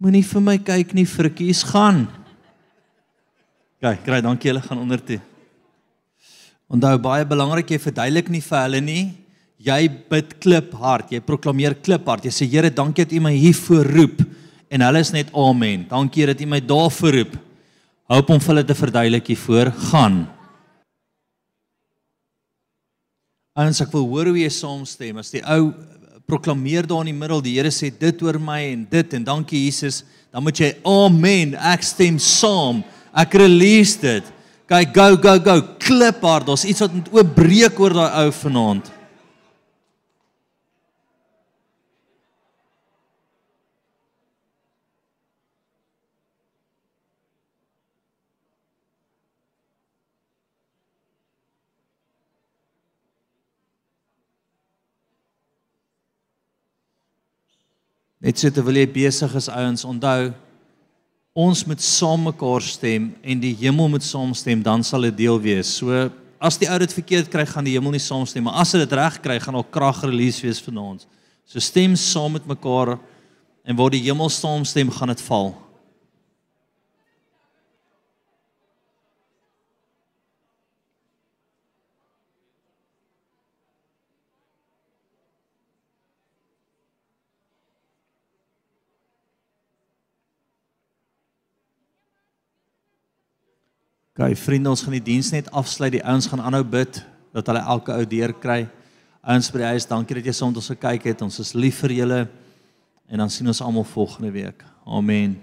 Moenie 0.00 0.24
vir 0.24 0.40
my 0.44 0.56
kyk 0.64 0.94
nie, 0.96 1.04
frikkies 1.04 1.60
gaan. 1.68 2.06
Kyk, 3.80 4.00
kry 4.06 4.20
dankie 4.24 4.48
julle 4.48 4.62
gaan 4.64 4.80
onder 4.80 5.00
toe. 5.04 5.18
Onthou 6.72 6.94
baie 7.02 7.26
belangrik 7.28 7.72
jy 7.72 7.80
verduidelik 7.82 8.30
nie 8.32 8.40
vir 8.44 8.62
hulle 8.62 8.80
nie. 8.84 9.02
Jy 9.60 9.80
bid 10.08 10.36
klip 10.40 10.72
hard, 10.80 11.10
jy 11.12 11.20
proklameer 11.24 11.76
klip 11.84 12.06
hard. 12.08 12.24
Jy 12.24 12.32
sê 12.32 12.48
Here, 12.48 12.70
dankie 12.72 13.04
dat 13.04 13.12
U 13.12 13.20
my 13.26 13.34
hier 13.36 13.56
voorroep 13.56 14.22
en 14.70 14.84
hulle 14.86 15.02
is 15.04 15.12
net 15.12 15.32
amen. 15.36 15.84
Dankie 15.90 16.28
dat 16.30 16.40
U 16.40 16.48
my 16.48 16.60
daar 16.64 16.88
voorroep. 16.96 17.34
Hoop 18.10 18.30
om 18.32 18.40
vir 18.40 18.54
hulle 18.54 18.64
te 18.66 18.76
verduidelik 18.78 19.32
hier 19.32 19.42
voor 19.44 19.72
gaan. 19.90 20.22
Ons 23.58 23.80
ek 23.82 23.90
wil 23.90 24.04
hoor 24.06 24.28
hoe 24.30 24.38
jy 24.38 24.50
saamstem 24.54 25.16
as 25.18 25.32
die 25.34 25.40
ou 25.42 25.72
proklameer 26.30 26.86
daar 26.86 27.02
in 27.02 27.10
die 27.10 27.18
middel 27.18 27.40
die 27.42 27.56
Here 27.56 27.72
sê 27.74 27.88
dit 27.90 28.22
oor 28.22 28.38
my 28.38 28.60
en 28.68 28.84
dit 28.86 29.16
en 29.18 29.24
dankie 29.26 29.64
Jesus, 29.64 30.04
dan 30.30 30.44
moet 30.46 30.60
jy 30.62 30.68
amen. 30.86 31.56
Ek 31.58 31.82
stem 31.82 32.20
saam. 32.22 32.84
Ek 33.10 33.34
release 33.42 33.98
dit. 33.98 34.22
Kyk, 34.70 34.92
go 34.94 35.16
go 35.18 35.34
go, 35.42 35.56
klip 35.82 36.22
hard. 36.22 36.46
Daar's 36.46 36.62
iets 36.62 36.84
wat 36.84 36.94
moet 36.94 37.10
oopbreek 37.10 37.82
oor 37.82 37.96
daai 37.96 38.20
ou 38.22 38.30
vanaand. 38.38 38.92
Net 58.20 58.36
so 58.36 58.52
terwyl 58.52 58.76
jy 58.82 58.86
besig 58.92 59.32
is 59.38 59.48
ouens, 59.48 59.86
onthou 59.88 60.32
ons 61.40 61.62
moet 61.64 61.80
saam 61.80 62.26
mekaar 62.28 62.60
stem 62.66 63.12
en 63.24 63.40
die 63.40 63.54
hemel 63.62 63.88
moet 63.88 64.04
saamstem, 64.04 64.60
dan 64.60 64.84
sal 64.84 65.06
dit 65.08 65.22
deel 65.22 65.38
wees. 65.40 65.70
So 65.78 66.10
as 66.40 66.58
die 66.60 66.68
ou 66.68 66.76
dit 66.82 66.92
verkeerd 66.92 67.30
kry, 67.32 67.46
gaan 67.48 67.64
die 67.64 67.76
hemel 67.78 67.94
nie 67.96 68.02
saamstem, 68.02 68.44
maar 68.44 68.60
as 68.60 68.74
hulle 68.74 68.84
dit 68.84 68.96
reg 68.98 69.16
kry, 69.24 69.38
gaan 69.40 69.56
daar 69.56 69.70
krag 69.72 70.02
release 70.04 70.44
wees 70.44 70.60
vanaand. 70.60 71.06
So 71.48 71.62
stem 71.64 71.96
saam 71.96 72.36
met 72.36 72.48
mekaar 72.48 72.98
en 73.64 73.78
waar 73.78 73.92
die 73.94 74.02
hemel 74.04 74.28
saamstem, 74.32 74.92
gaan 74.92 75.14
dit 75.14 75.24
val. 75.24 75.54
Okay, 94.20 94.36
vriende, 94.36 94.68
ons 94.68 94.82
gaan 94.84 94.92
die 94.92 95.00
diens 95.00 95.30
net 95.32 95.46
afsluit. 95.56 95.94
Die 95.94 96.02
ouens 96.04 96.26
gaan 96.28 96.42
aanhou 96.44 96.60
bid 96.68 96.98
dat 97.32 97.46
hulle 97.48 97.62
elke 97.72 97.94
ou 97.94 98.02
deur 98.04 98.34
kry. 98.36 98.58
Ouens 99.24 99.48
by 99.48 99.62
die 99.62 99.70
huis, 99.70 99.86
dankie 99.88 100.18
dat 100.18 100.28
jy 100.28 100.34
saam 100.36 100.52
met 100.52 100.60
ons 100.60 100.68
gekyk 100.74 101.06
het. 101.08 101.24
Ons 101.24 101.40
is 101.40 101.54
lief 101.56 101.80
vir 101.86 101.94
julle. 102.02 102.18
En 103.08 103.24
dan 103.24 103.32
sien 103.32 103.48
ons 103.48 103.64
almal 103.64 103.88
volgende 103.88 104.28
week. 104.36 104.60
Amen. 104.84 105.38